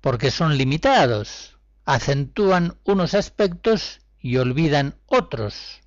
porque 0.00 0.30
son 0.30 0.56
limitados, 0.56 1.58
acentúan 1.84 2.76
unos 2.84 3.14
aspectos 3.14 4.00
y 4.20 4.36
olvidan 4.36 4.94
otros. 5.06 5.80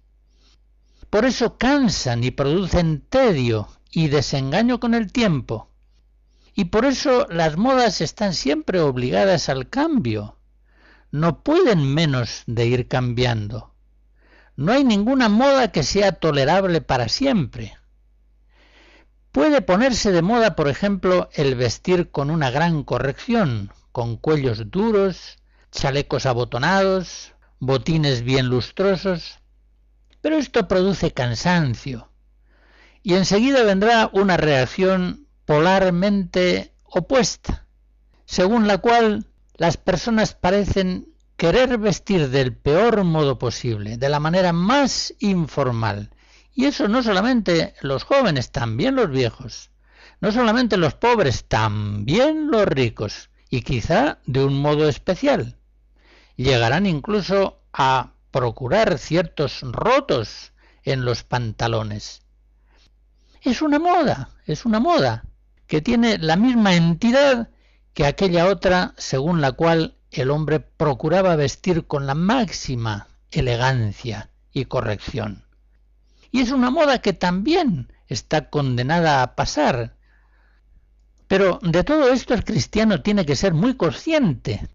Por 1.09 1.25
eso 1.25 1.57
cansan 1.57 2.23
y 2.23 2.31
producen 2.31 3.01
tedio 3.01 3.69
y 3.91 4.07
desengaño 4.07 4.79
con 4.79 4.93
el 4.93 5.11
tiempo. 5.11 5.69
Y 6.55 6.65
por 6.65 6.85
eso 6.85 7.25
las 7.29 7.57
modas 7.57 8.01
están 8.01 8.33
siempre 8.33 8.79
obligadas 8.79 9.49
al 9.49 9.69
cambio. 9.69 10.37
No 11.13 11.43
pueden 11.43 11.93
menos 11.93 12.41
de 12.47 12.65
ir 12.65 12.87
cambiando. 12.87 13.71
No 14.55 14.71
hay 14.71 14.83
ninguna 14.83 15.29
moda 15.29 15.71
que 15.71 15.83
sea 15.83 16.13
tolerable 16.13 16.81
para 16.81 17.07
siempre. 17.07 17.77
Puede 19.31 19.61
ponerse 19.61 20.11
de 20.11 20.23
moda, 20.23 20.55
por 20.55 20.67
ejemplo, 20.67 21.29
el 21.33 21.53
vestir 21.53 22.09
con 22.09 22.31
una 22.31 22.49
gran 22.49 22.83
corrección, 22.83 23.71
con 23.91 24.17
cuellos 24.17 24.71
duros, 24.71 25.37
chalecos 25.71 26.25
abotonados, 26.25 27.33
botines 27.59 28.23
bien 28.23 28.47
lustrosos, 28.47 29.37
pero 30.21 30.37
esto 30.37 30.67
produce 30.67 31.11
cansancio 31.11 32.09
y 33.03 33.13
enseguida 33.13 33.63
vendrá 33.63 34.09
una 34.13 34.35
reacción 34.35 35.27
polarmente 35.45 36.73
opuesta, 36.85 37.67
según 38.25 38.65
la 38.67 38.79
cual 38.79 39.27
las 39.55 39.77
personas 39.77 40.33
parecen 40.33 41.13
querer 41.37 41.77
vestir 41.77 42.29
del 42.29 42.55
peor 42.55 43.03
modo 43.03 43.37
posible, 43.37 43.97
de 43.97 44.09
la 44.09 44.19
manera 44.19 44.53
más 44.53 45.13
informal. 45.19 46.09
Y 46.53 46.65
eso 46.65 46.87
no 46.87 47.03
solamente 47.03 47.73
los 47.81 48.03
jóvenes, 48.03 48.51
también 48.51 48.95
los 48.95 49.09
viejos. 49.09 49.71
No 50.21 50.31
solamente 50.31 50.77
los 50.77 50.93
pobres, 50.93 51.45
también 51.45 52.49
los 52.49 52.65
ricos. 52.65 53.29
Y 53.49 53.61
quizá 53.61 54.19
de 54.25 54.43
un 54.43 54.59
modo 54.61 54.87
especial. 54.87 55.57
Llegarán 56.35 56.85
incluso 56.85 57.61
a 57.73 58.13
procurar 58.31 58.97
ciertos 58.97 59.61
rotos 59.61 60.53
en 60.83 61.05
los 61.05 61.23
pantalones. 61.23 62.21
Es 63.41 63.61
una 63.61 63.79
moda, 63.79 64.29
es 64.45 64.65
una 64.65 64.79
moda, 64.79 65.25
que 65.67 65.81
tiene 65.81 66.17
la 66.17 66.35
misma 66.35 66.75
entidad 66.75 67.49
que 67.93 68.05
aquella 68.05 68.47
otra 68.47 68.93
según 68.97 69.41
la 69.41 69.51
cual 69.51 69.95
el 70.11 70.31
hombre 70.31 70.59
procuraba 70.59 71.35
vestir 71.35 71.85
con 71.85 72.05
la 72.05 72.15
máxima 72.15 73.07
elegancia 73.31 74.29
y 74.51 74.65
corrección. 74.65 75.45
Y 76.31 76.41
es 76.41 76.51
una 76.51 76.69
moda 76.69 76.99
que 76.99 77.13
también 77.13 77.91
está 78.07 78.49
condenada 78.49 79.21
a 79.21 79.35
pasar. 79.35 79.95
Pero 81.27 81.59
de 81.61 81.83
todo 81.83 82.11
esto 82.11 82.33
el 82.33 82.43
cristiano 82.43 83.01
tiene 83.01 83.25
que 83.25 83.35
ser 83.35 83.53
muy 83.53 83.75
consciente, 83.75 84.67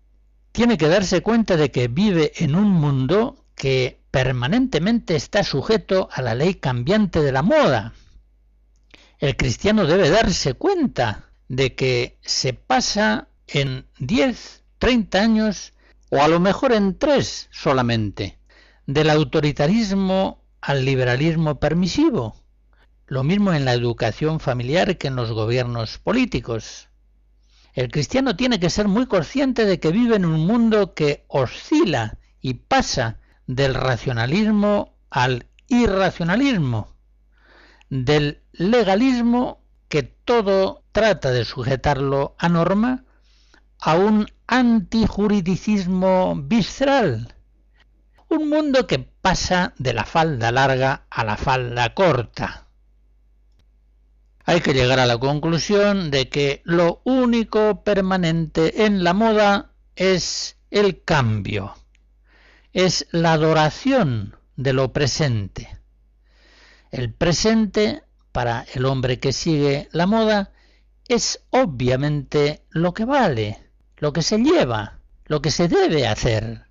tiene 0.52 0.76
que 0.76 0.88
darse 0.88 1.20
cuenta 1.20 1.56
de 1.56 1.70
que 1.70 1.88
vive 1.88 2.32
en 2.36 2.54
un 2.54 2.70
mundo 2.70 3.44
que 3.54 4.00
permanentemente 4.10 5.14
está 5.14 5.44
sujeto 5.44 6.08
a 6.12 6.22
la 6.22 6.34
ley 6.34 6.54
cambiante 6.54 7.22
de 7.22 7.32
la 7.32 7.42
moda. 7.42 7.92
El 9.18 9.36
cristiano 9.36 9.84
debe 9.84 10.10
darse 10.10 10.54
cuenta 10.54 11.27
de 11.48 11.74
que 11.74 12.18
se 12.22 12.52
pasa 12.52 13.28
en 13.46 13.86
10 13.98 14.58
30 14.78 15.20
años 15.20 15.72
o 16.10 16.22
a 16.22 16.28
lo 16.28 16.40
mejor 16.40 16.72
en 16.72 16.96
tres 16.98 17.48
solamente, 17.50 18.38
del 18.86 19.10
autoritarismo 19.10 20.42
al 20.60 20.84
liberalismo 20.84 21.60
permisivo. 21.60 22.36
Lo 23.06 23.24
mismo 23.24 23.52
en 23.52 23.64
la 23.64 23.74
educación 23.74 24.40
familiar 24.40 24.96
que 24.98 25.08
en 25.08 25.16
los 25.16 25.32
gobiernos 25.32 25.98
políticos. 25.98 26.88
El 27.74 27.90
cristiano 27.90 28.36
tiene 28.36 28.58
que 28.58 28.70
ser 28.70 28.88
muy 28.88 29.06
consciente 29.06 29.64
de 29.64 29.78
que 29.78 29.90
vive 29.92 30.16
en 30.16 30.24
un 30.24 30.46
mundo 30.46 30.94
que 30.94 31.24
oscila 31.28 32.18
y 32.40 32.54
pasa 32.54 33.20
del 33.46 33.74
racionalismo 33.74 34.94
al 35.10 35.46
irracionalismo, 35.68 36.94
del 37.88 38.42
legalismo 38.52 39.60
que 39.88 40.02
todo 40.02 40.82
trata 40.98 41.30
de 41.30 41.44
sujetarlo 41.44 42.34
a 42.38 42.48
norma, 42.48 43.04
a 43.78 43.94
un 43.94 44.26
antijuridicismo 44.48 46.34
visceral. 46.34 47.36
Un 48.26 48.50
mundo 48.50 48.88
que 48.88 48.98
pasa 48.98 49.74
de 49.78 49.92
la 49.92 50.04
falda 50.04 50.50
larga 50.50 51.06
a 51.08 51.22
la 51.22 51.36
falda 51.36 51.94
corta. 51.94 52.66
Hay 54.44 54.60
que 54.60 54.74
llegar 54.74 54.98
a 54.98 55.06
la 55.06 55.18
conclusión 55.18 56.10
de 56.10 56.28
que 56.28 56.62
lo 56.64 57.00
único 57.04 57.84
permanente 57.84 58.84
en 58.84 59.04
la 59.04 59.14
moda 59.14 59.70
es 59.94 60.56
el 60.72 61.04
cambio, 61.04 61.76
es 62.72 63.06
la 63.12 63.34
adoración 63.34 64.36
de 64.56 64.72
lo 64.72 64.92
presente. 64.92 65.78
El 66.90 67.12
presente, 67.14 68.02
para 68.32 68.66
el 68.74 68.84
hombre 68.84 69.20
que 69.20 69.32
sigue 69.32 69.88
la 69.92 70.08
moda, 70.08 70.50
es 71.08 71.42
obviamente 71.50 72.62
lo 72.68 72.92
que 72.92 73.06
vale, 73.06 73.58
lo 73.96 74.12
que 74.12 74.22
se 74.22 74.38
lleva, 74.38 75.00
lo 75.24 75.40
que 75.40 75.50
se 75.50 75.66
debe 75.66 76.06
hacer. 76.06 76.66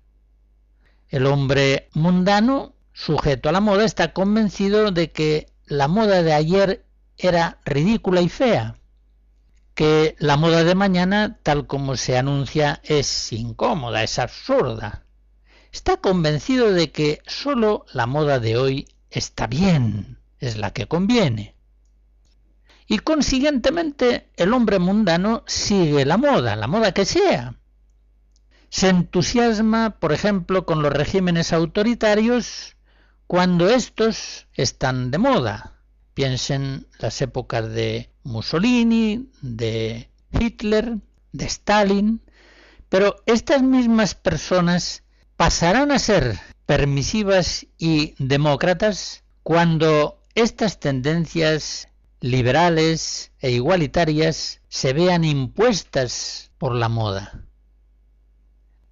El 1.08 1.26
hombre 1.26 1.88
mundano, 1.92 2.74
sujeto 2.92 3.48
a 3.48 3.52
la 3.52 3.60
moda, 3.60 3.84
está 3.84 4.12
convencido 4.12 4.92
de 4.92 5.10
que 5.10 5.48
la 5.66 5.88
moda 5.88 6.22
de 6.22 6.32
ayer 6.34 6.86
era 7.16 7.58
ridícula 7.64 8.20
y 8.20 8.28
fea, 8.28 8.78
que 9.74 10.14
la 10.18 10.36
moda 10.36 10.62
de 10.62 10.74
mañana, 10.76 11.38
tal 11.42 11.66
como 11.66 11.96
se 11.96 12.16
anuncia, 12.16 12.80
es 12.84 13.32
incómoda, 13.32 14.04
es 14.04 14.20
absurda. 14.20 15.04
Está 15.72 15.96
convencido 15.96 16.72
de 16.72 16.92
que 16.92 17.20
sólo 17.26 17.86
la 17.92 18.06
moda 18.06 18.38
de 18.38 18.56
hoy 18.56 18.88
está 19.10 19.48
bien, 19.48 20.18
es 20.38 20.56
la 20.56 20.72
que 20.72 20.86
conviene 20.86 21.57
y 22.88 22.98
consiguientemente 23.00 24.30
el 24.36 24.54
hombre 24.54 24.78
mundano 24.78 25.44
sigue 25.46 26.06
la 26.06 26.16
moda, 26.16 26.56
la 26.56 26.66
moda 26.66 26.92
que 26.92 27.04
sea. 27.04 27.54
Se 28.70 28.88
entusiasma, 28.88 30.00
por 30.00 30.12
ejemplo, 30.12 30.64
con 30.64 30.82
los 30.82 30.92
regímenes 30.92 31.52
autoritarios 31.52 32.76
cuando 33.26 33.68
estos 33.68 34.46
están 34.54 35.10
de 35.10 35.18
moda. 35.18 35.74
Piensen 36.14 36.86
las 36.98 37.20
épocas 37.20 37.68
de 37.68 38.10
Mussolini, 38.24 39.30
de 39.42 40.10
Hitler, 40.32 40.96
de 41.32 41.44
Stalin, 41.44 42.22
pero 42.88 43.16
estas 43.26 43.62
mismas 43.62 44.14
personas 44.14 45.02
pasarán 45.36 45.92
a 45.92 45.98
ser 45.98 46.38
permisivas 46.64 47.66
y 47.76 48.14
demócratas 48.18 49.24
cuando 49.42 50.22
estas 50.34 50.80
tendencias 50.80 51.88
liberales 52.20 53.32
e 53.40 53.50
igualitarias 53.52 54.60
se 54.68 54.92
vean 54.92 55.24
impuestas 55.24 56.50
por 56.58 56.74
la 56.74 56.88
moda. 56.88 57.44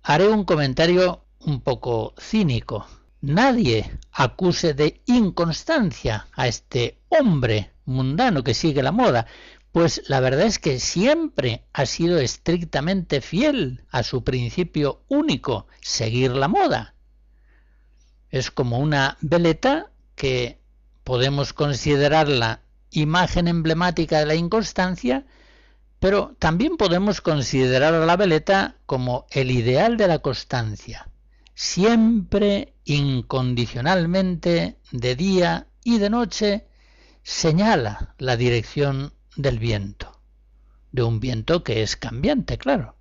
Haré 0.03 0.29
un 0.29 0.45
comentario 0.45 1.24
un 1.41 1.61
poco 1.61 2.14
cínico. 2.18 2.87
Nadie 3.20 3.99
acuse 4.12 4.74
de 4.74 5.03
inconstancia 5.07 6.29
a 6.33 6.47
este 6.47 6.99
hombre 7.09 7.72
mundano 7.85 8.45
que 8.45 8.55
sigue 8.55 8.83
la 8.83 8.93
moda, 8.93 9.27
pues 9.72 10.03
la 10.09 10.20
verdad 10.20 10.47
es 10.47 10.59
que 10.59 10.79
siempre 10.79 11.64
ha 11.72 11.87
sido 11.87 12.18
estrictamente 12.18 13.20
fiel 13.20 13.85
a 13.91 14.03
su 14.03 14.22
principio 14.22 15.03
único, 15.09 15.66
seguir 15.81 16.33
la 16.33 16.49
moda. 16.49 16.95
Es 18.31 18.51
como 18.51 18.79
una 18.79 19.18
veleta 19.20 19.91
que 20.14 20.61
podemos 21.05 21.53
considerarla 21.53 22.62
imagen 22.97 23.47
emblemática 23.47 24.18
de 24.18 24.26
la 24.26 24.34
inconstancia, 24.34 25.26
pero 26.01 26.34
también 26.38 26.76
podemos 26.76 27.20
considerar 27.20 27.94
a 27.94 28.05
la 28.05 28.16
veleta 28.16 28.76
como 28.86 29.26
el 29.30 29.51
ideal 29.51 29.97
de 29.97 30.09
la 30.09 30.18
constancia, 30.20 31.09
siempre 31.55 32.74
incondicionalmente, 32.84 34.78
de 34.92 35.16
día 35.16 35.66
y 35.84 35.99
de 35.99 36.11
noche, 36.11 36.66
señala 37.22 38.14
la 38.18 38.36
dirección 38.36 39.12
del 39.36 39.59
viento, 39.59 40.20
de 40.92 41.03
un 41.03 41.20
viento 41.20 41.62
que 41.62 41.82
es 41.82 41.97
cambiante, 41.97 42.57
claro. 42.57 42.95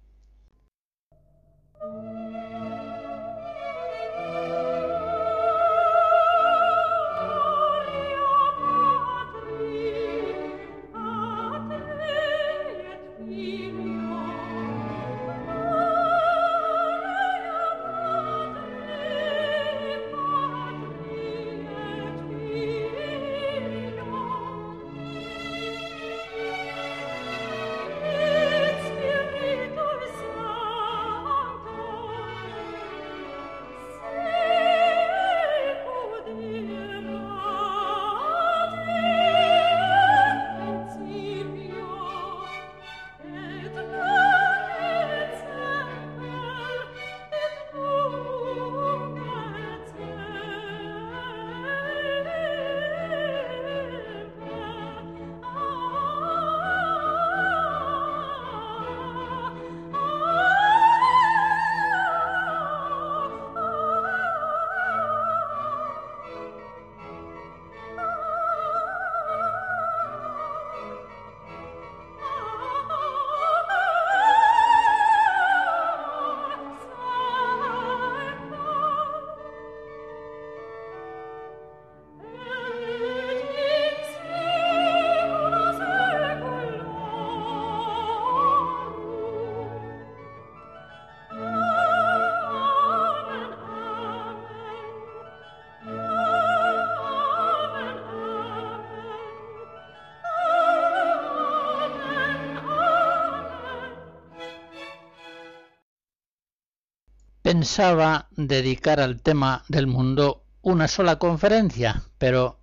Pensaba 107.55 108.27
dedicar 108.35 108.99
al 108.99 109.21
tema 109.21 109.63
del 109.69 109.87
mundo 109.87 110.43
una 110.61 110.89
sola 110.89 111.19
conferencia, 111.19 112.03
pero 112.17 112.59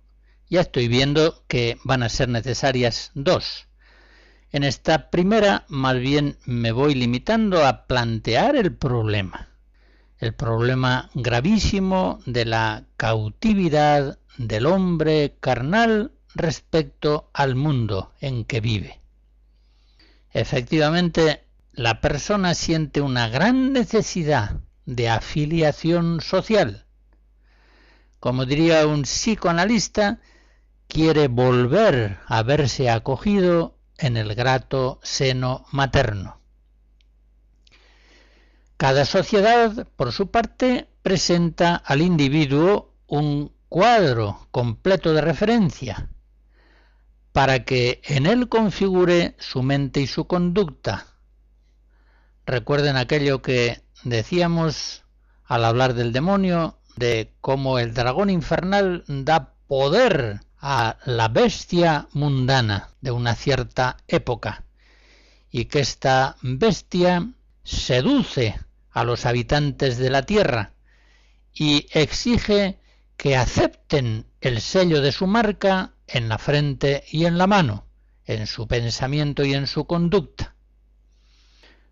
ya 0.51 0.61
estoy 0.61 0.87
viendo 0.87 1.43
que 1.47 1.79
van 1.83 2.03
a 2.03 2.09
ser 2.09 2.29
necesarias 2.29 3.09
dos. 3.15 3.65
En 4.51 4.63
esta 4.63 5.09
primera, 5.09 5.65
más 5.67 5.97
bien 5.97 6.37
me 6.45 6.71
voy 6.71 6.93
limitando 6.93 7.65
a 7.65 7.87
plantear 7.87 8.55
el 8.55 8.75
problema, 8.75 9.47
el 10.19 10.35
problema 10.35 11.09
gravísimo 11.15 12.19
de 12.27 12.45
la 12.45 12.83
cautividad 12.95 14.19
del 14.37 14.67
hombre 14.67 15.37
carnal 15.39 16.11
respecto 16.35 17.31
al 17.33 17.55
mundo 17.55 18.13
en 18.21 18.45
que 18.45 18.61
vive. 18.61 18.99
Efectivamente, 20.29 21.45
la 21.71 21.99
persona 21.99 22.53
siente 22.53 23.01
una 23.01 23.27
gran 23.27 23.73
necesidad 23.73 24.61
de 24.85 25.09
afiliación 25.09 26.21
social. 26.21 26.85
Como 28.19 28.45
diría 28.45 28.85
un 28.87 29.03
psicoanalista, 29.03 30.19
quiere 30.87 31.27
volver 31.27 32.19
a 32.27 32.43
verse 32.43 32.89
acogido 32.89 33.77
en 33.97 34.17
el 34.17 34.35
grato 34.35 34.99
seno 35.03 35.65
materno. 35.71 36.39
Cada 38.77 39.05
sociedad, 39.05 39.87
por 39.95 40.11
su 40.11 40.29
parte, 40.29 40.89
presenta 41.01 41.75
al 41.75 42.01
individuo 42.01 42.93
un 43.07 43.51
cuadro 43.69 44.47
completo 44.51 45.13
de 45.13 45.21
referencia 45.21 46.09
para 47.31 47.65
que 47.65 48.01
en 48.05 48.25
él 48.25 48.47
configure 48.47 49.35
su 49.39 49.63
mente 49.63 49.99
y 49.99 50.07
su 50.07 50.27
conducta. 50.27 51.07
Recuerden 52.45 52.95
aquello 52.95 53.41
que 53.41 53.82
Decíamos 54.03 55.03
al 55.45 55.63
hablar 55.63 55.93
del 55.93 56.11
demonio 56.11 56.77
de 56.97 57.33
cómo 57.39 57.79
el 57.79 57.93
dragón 57.93 58.29
infernal 58.29 59.03
da 59.07 59.53
poder 59.67 60.41
a 60.59 60.97
la 61.05 61.29
bestia 61.29 62.07
mundana 62.11 62.89
de 63.01 63.11
una 63.11 63.35
cierta 63.35 63.97
época 64.07 64.65
y 65.51 65.65
que 65.65 65.79
esta 65.79 66.35
bestia 66.41 67.29
seduce 67.63 68.59
a 68.91 69.03
los 69.03 69.25
habitantes 69.25 69.97
de 69.97 70.09
la 70.09 70.23
tierra 70.23 70.73
y 71.53 71.87
exige 71.91 72.79
que 73.15 73.37
acepten 73.37 74.25
el 74.41 74.59
sello 74.59 75.01
de 75.01 75.11
su 75.11 75.27
marca 75.27 75.93
en 76.07 76.27
la 76.27 76.37
frente 76.37 77.03
y 77.09 77.25
en 77.25 77.37
la 77.37 77.47
mano, 77.47 77.85
en 78.25 78.47
su 78.47 78.67
pensamiento 78.67 79.45
y 79.45 79.53
en 79.53 79.67
su 79.67 79.85
conducta. 79.85 80.55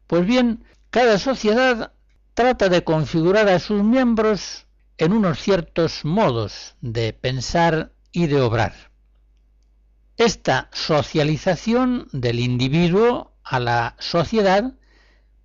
Pues 0.08 0.26
bien, 0.26 0.66
cada 0.90 1.20
sociedad 1.20 1.94
trata 2.34 2.70
de 2.70 2.84
configurar 2.84 3.50
a 3.50 3.60
sus 3.60 3.84
miembros 3.84 4.68
en 4.98 5.14
unos 5.14 5.40
ciertos 5.40 6.06
modos 6.06 6.76
de 6.82 7.14
pensar 7.14 7.94
y 8.12 8.28
de 8.28 8.42
obrar. 8.42 8.92
Esta 10.18 10.70
socialización 10.72 12.08
del 12.12 12.40
individuo 12.40 13.34
a 13.44 13.60
la 13.60 13.96
sociedad 14.00 14.74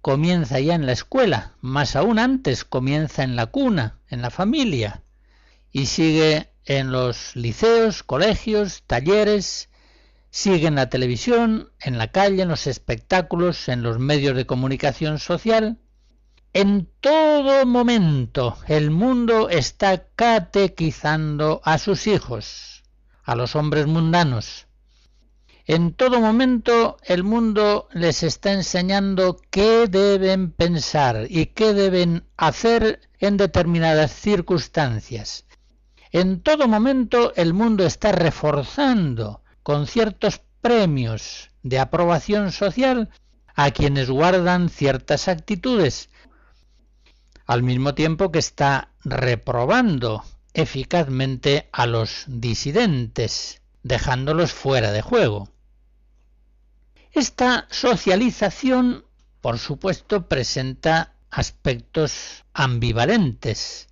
comienza 0.02 0.60
ya 0.60 0.74
en 0.74 0.86
la 0.86 0.92
escuela, 0.92 1.54
más 1.60 1.96
aún 1.96 2.18
antes 2.18 2.64
comienza 2.64 3.22
en 3.22 3.34
la 3.34 3.46
cuna, 3.46 3.98
en 4.08 4.22
la 4.22 4.30
familia, 4.30 5.02
y 5.72 5.86
sigue 5.86 6.52
en 6.64 6.92
los 6.92 7.34
liceos, 7.34 8.02
colegios, 8.02 8.82
talleres, 8.86 9.70
sigue 10.30 10.66
en 10.66 10.74
la 10.74 10.90
televisión, 10.90 11.70
en 11.80 11.98
la 11.98 12.12
calle, 12.12 12.42
en 12.42 12.48
los 12.48 12.66
espectáculos, 12.66 13.68
en 13.68 13.82
los 13.82 13.98
medios 13.98 14.36
de 14.36 14.46
comunicación 14.46 15.18
social, 15.18 15.78
en 16.52 16.88
todo 17.00 17.66
momento 17.66 18.56
el 18.66 18.90
mundo 18.90 19.48
está 19.50 20.06
catequizando 20.16 21.60
a 21.64 21.78
sus 21.78 22.06
hijos, 22.06 22.82
a 23.24 23.34
los 23.36 23.54
hombres 23.56 23.86
mundanos. 23.86 24.66
En 25.66 25.94
todo 25.94 26.20
momento 26.20 26.96
el 27.02 27.24
mundo 27.24 27.88
les 27.92 28.22
está 28.22 28.52
enseñando 28.52 29.40
qué 29.50 29.88
deben 29.88 30.52
pensar 30.52 31.26
y 31.28 31.46
qué 31.46 31.74
deben 31.74 32.24
hacer 32.36 33.00
en 33.18 33.36
determinadas 33.36 34.12
circunstancias. 34.12 35.44
En 36.12 36.40
todo 36.40 36.68
momento 36.68 37.34
el 37.34 37.52
mundo 37.52 37.84
está 37.84 38.12
reforzando 38.12 39.42
con 39.62 39.88
ciertos 39.88 40.40
premios 40.60 41.50
de 41.64 41.80
aprobación 41.80 42.52
social 42.52 43.10
a 43.56 43.72
quienes 43.72 44.08
guardan 44.08 44.68
ciertas 44.68 45.26
actitudes, 45.28 46.10
al 47.46 47.62
mismo 47.62 47.94
tiempo 47.94 48.32
que 48.32 48.38
está 48.38 48.90
reprobando 49.04 50.24
eficazmente 50.52 51.68
a 51.72 51.86
los 51.86 52.24
disidentes, 52.26 53.60
dejándolos 53.82 54.52
fuera 54.52 54.90
de 54.90 55.02
juego. 55.02 55.48
Esta 57.12 57.66
socialización, 57.70 59.04
por 59.40 59.58
supuesto, 59.58 60.28
presenta 60.28 61.14
aspectos 61.30 62.44
ambivalentes. 62.52 63.88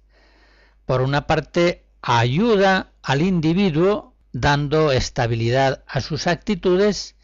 Por 0.84 1.00
una 1.00 1.26
parte, 1.26 1.86
ayuda 2.02 2.92
al 3.02 3.22
individuo 3.22 4.14
dando 4.32 4.90
estabilidad 4.90 5.84
a 5.86 6.00
sus 6.00 6.26
actitudes, 6.26 7.14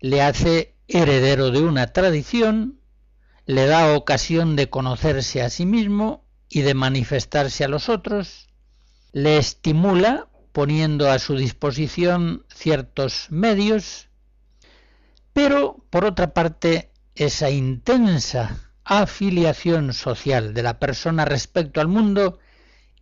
le 0.00 0.22
hace 0.22 0.74
heredero 0.88 1.50
de 1.50 1.60
una 1.60 1.88
tradición, 1.88 2.77
le 3.48 3.64
da 3.64 3.96
ocasión 3.96 4.56
de 4.56 4.68
conocerse 4.68 5.40
a 5.40 5.48
sí 5.48 5.64
mismo 5.64 6.22
y 6.50 6.60
de 6.60 6.74
manifestarse 6.74 7.64
a 7.64 7.68
los 7.68 7.88
otros, 7.88 8.50
le 9.12 9.38
estimula 9.38 10.28
poniendo 10.52 11.10
a 11.10 11.18
su 11.18 11.34
disposición 11.34 12.44
ciertos 12.54 13.28
medios, 13.30 14.10
pero 15.32 15.82
por 15.88 16.04
otra 16.04 16.34
parte 16.34 16.92
esa 17.14 17.48
intensa 17.48 18.70
afiliación 18.84 19.94
social 19.94 20.52
de 20.52 20.62
la 20.62 20.78
persona 20.78 21.24
respecto 21.24 21.80
al 21.80 21.88
mundo 21.88 22.40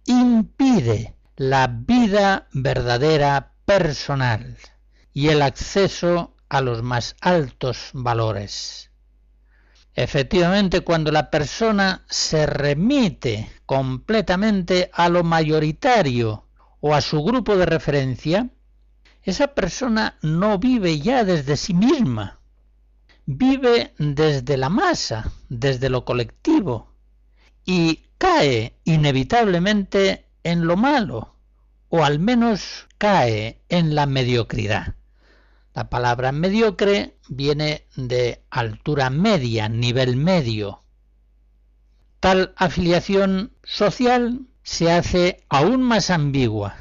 impide 0.05 1.17
la 1.35 1.67
vida 1.67 2.47
verdadera 2.53 3.53
personal 3.65 4.57
y 5.13 5.27
el 5.27 5.43
acceso 5.43 6.37
a 6.49 6.61
los 6.61 6.85
más 6.85 7.17
altos 7.21 7.91
valores. 7.95 8.86
Efectivamente, 9.97 10.83
cuando 10.83 11.11
la 11.11 11.31
persona 11.31 12.05
se 12.07 12.45
remite 12.45 13.51
completamente 13.65 14.91
a 14.93 15.09
lo 15.09 15.25
mayoritario 15.25 16.45
o 16.81 16.95
a 16.95 17.01
su 17.01 17.25
grupo 17.25 17.57
de 17.57 17.65
referencia, 17.65 18.51
esa 19.23 19.55
persona 19.55 20.19
no 20.21 20.59
vive 20.59 21.01
ya 21.01 21.25
desde 21.25 21.57
sí 21.57 21.73
misma, 21.73 22.39
vive 23.25 23.95
desde 23.97 24.59
la 24.59 24.69
masa, 24.69 25.33
desde 25.49 25.89
lo 25.89 26.05
colectivo, 26.05 26.93
y 27.65 28.03
cae 28.19 28.79
inevitablemente 28.85 30.27
en 30.45 30.67
lo 30.67 30.77
malo, 30.77 31.37
o 31.89 32.05
al 32.05 32.19
menos 32.19 32.87
cae 32.99 33.63
en 33.71 33.95
la 33.95 34.05
mediocridad. 34.05 34.95
La 35.77 35.91
palabra 35.91 36.33
mediocre 36.33 37.19
viene 37.29 37.87
de 37.97 38.41
altura 38.49 39.11
media, 39.11 39.69
nivel 39.69 40.17
medio. 40.17 40.81
Tal 42.19 42.55
afiliación 42.57 43.53
social 43.63 44.47
se 44.63 44.91
hace 44.91 45.45
aún 45.51 45.83
más 45.83 46.09
ambigua 46.09 46.77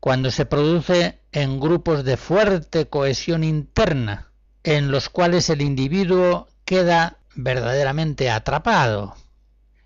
cuando 0.00 0.32
se 0.32 0.46
produce 0.46 1.20
en 1.30 1.60
grupos 1.60 2.02
de 2.02 2.16
fuerte 2.16 2.88
cohesión 2.88 3.44
interna, 3.44 4.32
en 4.64 4.90
los 4.90 5.08
cuales 5.10 5.48
el 5.48 5.62
individuo 5.62 6.48
queda 6.64 7.18
verdaderamente 7.36 8.30
atrapado, 8.30 9.14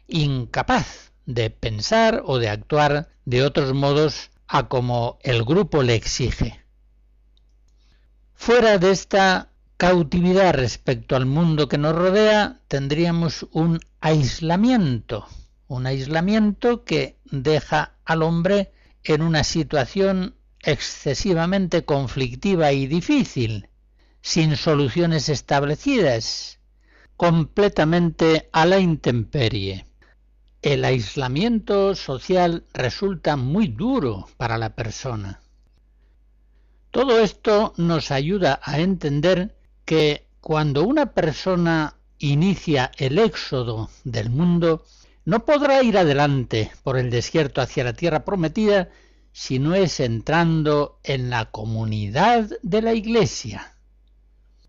incapaz 0.07 1.13
de 1.27 1.51
pensar 1.51 2.23
o 2.25 2.39
de 2.39 2.49
actuar 2.49 3.11
de 3.27 3.45
otros 3.45 3.75
modos 3.75 4.31
a 4.47 4.69
como 4.69 5.19
el 5.23 5.45
grupo 5.45 5.83
le 5.83 5.97
exige. 5.97 6.58
Fuera 8.41 8.79
de 8.79 8.93
esta 8.93 9.51
cautividad 9.77 10.55
respecto 10.55 11.17
al 11.17 11.27
mundo 11.27 11.69
que 11.69 11.77
nos 11.77 11.95
rodea, 11.95 12.61
tendríamos 12.69 13.47
un 13.51 13.81
aislamiento, 14.01 15.27
un 15.67 15.87
aislamiento 15.87 16.85
que 16.85 17.19
deja 17.25 17.97
al 18.07 18.23
hombre 18.23 18.73
en 19.05 19.21
una 19.21 19.45
situación 19.45 20.35
excesivamente 20.63 21.85
conflictiva 21.85 22.73
y 22.73 22.87
difícil, 22.87 23.69
sin 24.23 24.57
soluciones 24.57 25.29
establecidas, 25.29 26.61
completamente 27.17 28.49
a 28.53 28.65
la 28.65 28.79
intemperie. 28.79 29.85
El 30.63 30.85
aislamiento 30.85 31.95
social 31.97 32.65
resulta 32.73 33.37
muy 33.37 33.67
duro 33.67 34.27
para 34.39 34.57
la 34.57 34.75
persona. 34.75 35.43
Todo 36.99 37.21
esto 37.21 37.75
nos 37.77 38.11
ayuda 38.11 38.59
a 38.61 38.81
entender 38.81 39.55
que 39.85 40.27
cuando 40.41 40.83
una 40.83 41.15
persona 41.15 41.95
inicia 42.19 42.91
el 42.97 43.21
éxodo 43.21 43.89
del 44.03 44.31
mundo, 44.31 44.85
no 45.25 45.45
podrá 45.45 45.81
ir 45.85 45.97
adelante 45.97 46.73
por 46.83 46.99
el 46.99 47.09
desierto 47.09 47.61
hacia 47.61 47.85
la 47.85 47.93
tierra 47.93 48.25
prometida 48.25 48.89
si 49.31 49.61
no 49.61 49.77
es 49.77 50.01
entrando 50.01 50.99
en 51.05 51.31
la 51.31 51.53
comunidad 51.53 52.51
de 52.65 52.83
la 52.83 52.95
iglesia, 52.95 53.77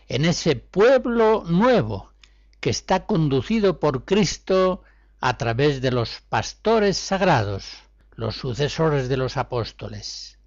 en 0.08 0.24
ese 0.24 0.56
pueblo 0.56 1.46
nuevo 1.48 2.12
que 2.60 2.70
está 2.70 3.08
conducido 3.08 3.80
por 3.80 4.06
Cristo 4.06 4.84
a 5.20 5.36
través 5.40 5.82
de 5.82 5.90
los 5.90 6.22
pastores 6.30 6.96
sagrados, 6.96 7.72
los 8.12 8.36
sucesores 8.36 9.10
de 9.10 9.18
los 9.18 9.36
apóstoles. 9.36 10.39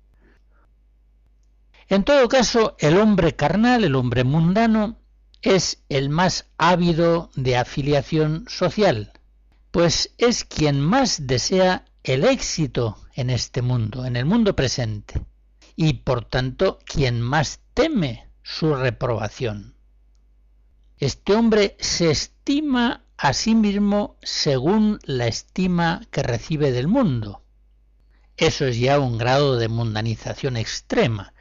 En 1.93 2.05
todo 2.05 2.27
caso, 2.27 2.75
el 2.79 2.97
hombre 2.97 3.37
carnal, 3.37 3.85
el 3.85 3.97
hombre 3.97 4.25
mundano, 4.25 4.97
es 5.43 5.83
el 5.91 6.09
más 6.09 6.47
ávido 6.57 7.29
de 7.37 7.59
afiliación 7.59 8.47
social, 8.49 9.13
pues 9.71 10.15
es 10.17 10.47
quien 10.47 10.81
más 10.81 11.27
desea 11.27 11.85
el 12.03 12.25
éxito 12.25 12.97
en 13.15 13.29
este 13.29 13.61
mundo, 13.61 14.07
en 14.07 14.17
el 14.17 14.25
mundo 14.25 14.57
presente, 14.57 15.21
y 15.77 15.93
por 15.93 16.25
tanto 16.25 16.79
quien 16.87 17.21
más 17.21 17.61
teme 17.75 18.27
su 18.43 18.75
reprobación. 18.75 19.75
Este 20.97 21.35
hombre 21.35 21.77
se 21.79 22.11
estima 22.11 23.05
a 23.19 23.35
sí 23.35 23.55
mismo 23.55 24.17
según 24.23 24.99
la 25.05 25.27
estima 25.27 26.01
que 26.11 26.23
recibe 26.23 26.73
del 26.73 26.89
mundo. 26.89 27.43
Eso 28.39 28.65
es 28.65 28.79
ya 28.79 28.99
un 28.99 29.19
grado 29.19 29.59
de 29.59 29.69
mundanización 29.69 30.57
extrema. 30.57 31.32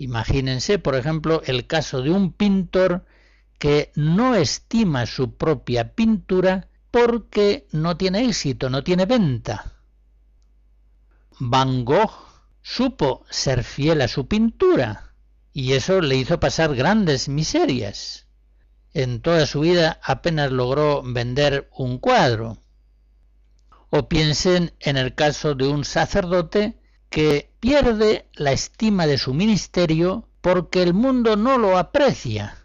Imagínense, 0.00 0.78
por 0.78 0.94
ejemplo, 0.94 1.42
el 1.44 1.66
caso 1.66 2.00
de 2.00 2.10
un 2.10 2.32
pintor 2.32 3.04
que 3.58 3.92
no 3.96 4.34
estima 4.34 5.04
su 5.04 5.36
propia 5.36 5.92
pintura 5.92 6.68
porque 6.90 7.66
no 7.72 7.98
tiene 7.98 8.24
éxito, 8.24 8.70
no 8.70 8.82
tiene 8.82 9.04
venta. 9.04 9.74
Van 11.38 11.84
Gogh 11.84 12.12
supo 12.62 13.26
ser 13.28 13.62
fiel 13.62 14.00
a 14.00 14.08
su 14.08 14.26
pintura 14.26 15.12
y 15.52 15.74
eso 15.74 16.00
le 16.00 16.16
hizo 16.16 16.40
pasar 16.40 16.74
grandes 16.74 17.28
miserias. 17.28 18.26
En 18.94 19.20
toda 19.20 19.44
su 19.44 19.60
vida 19.60 20.00
apenas 20.02 20.50
logró 20.50 21.02
vender 21.02 21.68
un 21.76 21.98
cuadro. 21.98 22.56
O 23.90 24.08
piensen 24.08 24.72
en 24.80 24.96
el 24.96 25.14
caso 25.14 25.54
de 25.54 25.68
un 25.68 25.84
sacerdote 25.84 26.79
que 27.10 27.50
pierde 27.60 28.26
la 28.34 28.52
estima 28.52 29.06
de 29.06 29.18
su 29.18 29.34
ministerio 29.34 30.28
porque 30.40 30.82
el 30.82 30.94
mundo 30.94 31.36
no 31.36 31.58
lo 31.58 31.76
aprecia 31.76 32.56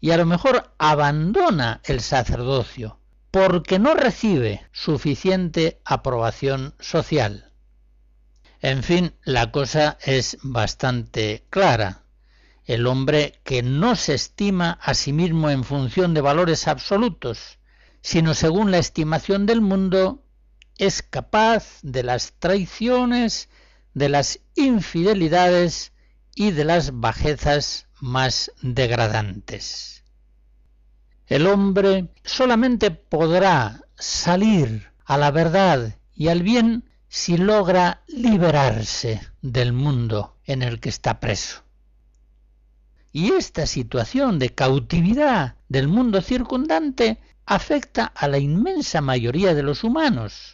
y 0.00 0.12
a 0.12 0.16
lo 0.16 0.26
mejor 0.26 0.72
abandona 0.78 1.80
el 1.84 2.00
sacerdocio 2.00 2.98
porque 3.30 3.80
no 3.80 3.94
recibe 3.94 4.64
suficiente 4.70 5.80
aprobación 5.84 6.74
social. 6.78 7.50
En 8.60 8.82
fin, 8.84 9.14
la 9.24 9.50
cosa 9.50 9.98
es 10.04 10.38
bastante 10.42 11.44
clara. 11.50 12.04
El 12.64 12.86
hombre 12.86 13.40
que 13.42 13.62
no 13.62 13.96
se 13.96 14.14
estima 14.14 14.78
a 14.80 14.94
sí 14.94 15.12
mismo 15.12 15.50
en 15.50 15.64
función 15.64 16.14
de 16.14 16.20
valores 16.20 16.68
absolutos, 16.68 17.58
sino 18.00 18.34
según 18.34 18.70
la 18.70 18.78
estimación 18.78 19.46
del 19.46 19.60
mundo, 19.60 20.22
es 20.78 21.02
capaz 21.02 21.80
de 21.82 22.04
las 22.04 22.34
traiciones 22.38 23.48
de 23.94 24.08
las 24.08 24.40
infidelidades 24.56 25.92
y 26.34 26.50
de 26.50 26.64
las 26.64 27.00
bajezas 27.00 27.86
más 28.00 28.50
degradantes. 28.60 30.02
El 31.26 31.46
hombre 31.46 32.08
solamente 32.24 32.90
podrá 32.90 33.82
salir 33.96 34.90
a 35.04 35.16
la 35.16 35.30
verdad 35.30 35.96
y 36.14 36.28
al 36.28 36.42
bien 36.42 36.84
si 37.08 37.36
logra 37.36 38.02
liberarse 38.08 39.20
del 39.40 39.72
mundo 39.72 40.36
en 40.44 40.62
el 40.62 40.80
que 40.80 40.88
está 40.88 41.20
preso. 41.20 41.62
Y 43.12 43.32
esta 43.32 43.66
situación 43.66 44.40
de 44.40 44.50
cautividad 44.50 45.54
del 45.68 45.86
mundo 45.86 46.20
circundante 46.20 47.20
afecta 47.46 48.06
a 48.06 48.26
la 48.26 48.38
inmensa 48.38 49.00
mayoría 49.00 49.54
de 49.54 49.62
los 49.62 49.84
humanos 49.84 50.53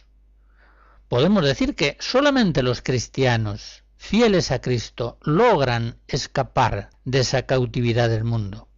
podemos 1.11 1.43
decir 1.43 1.75
que 1.75 1.97
solamente 1.99 2.63
los 2.63 2.81
cristianos 2.81 3.83
fieles 3.97 4.49
a 4.51 4.61
Cristo, 4.61 5.17
logran 5.23 5.97
escapar 6.07 6.89
de 7.03 7.19
esa 7.19 7.45
cautividad 7.45 8.07
del 8.07 8.23
mundo. 8.23 8.69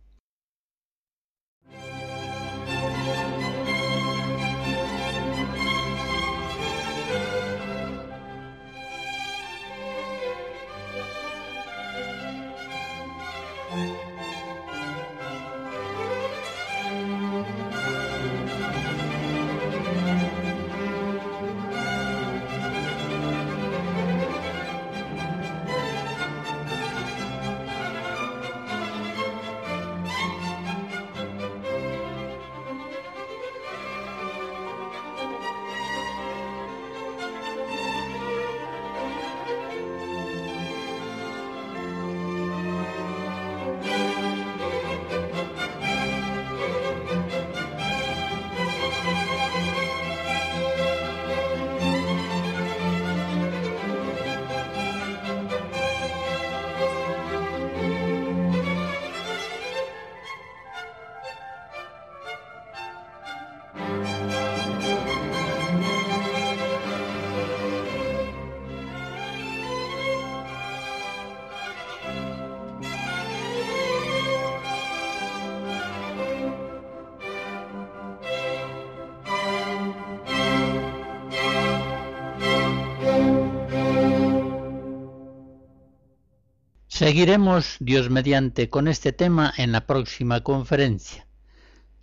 Seguiremos, 87.04 87.76
Dios 87.82 88.10
mediante, 88.10 88.70
con 88.70 88.88
este 88.88 89.12
tema 89.12 89.54
en 89.58 89.74
la 89.74 89.86
próxima 89.86 90.39
conferencia. 90.39 91.28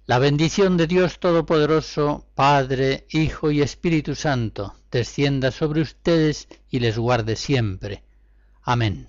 La 0.05 0.19
bendición 0.19 0.77
de 0.77 0.87
Dios 0.87 1.19
Todopoderoso, 1.21 2.27
Padre, 2.35 3.07
Hijo 3.09 3.51
y 3.51 3.63
Espíritu 3.63 4.15
Santo, 4.15 4.75
descienda 4.91 5.53
sobre 5.53 5.81
ustedes 5.81 6.49
y 6.69 6.81
les 6.81 6.99
guarde 6.99 7.37
siempre. 7.37 8.03
Amén. 8.61 9.09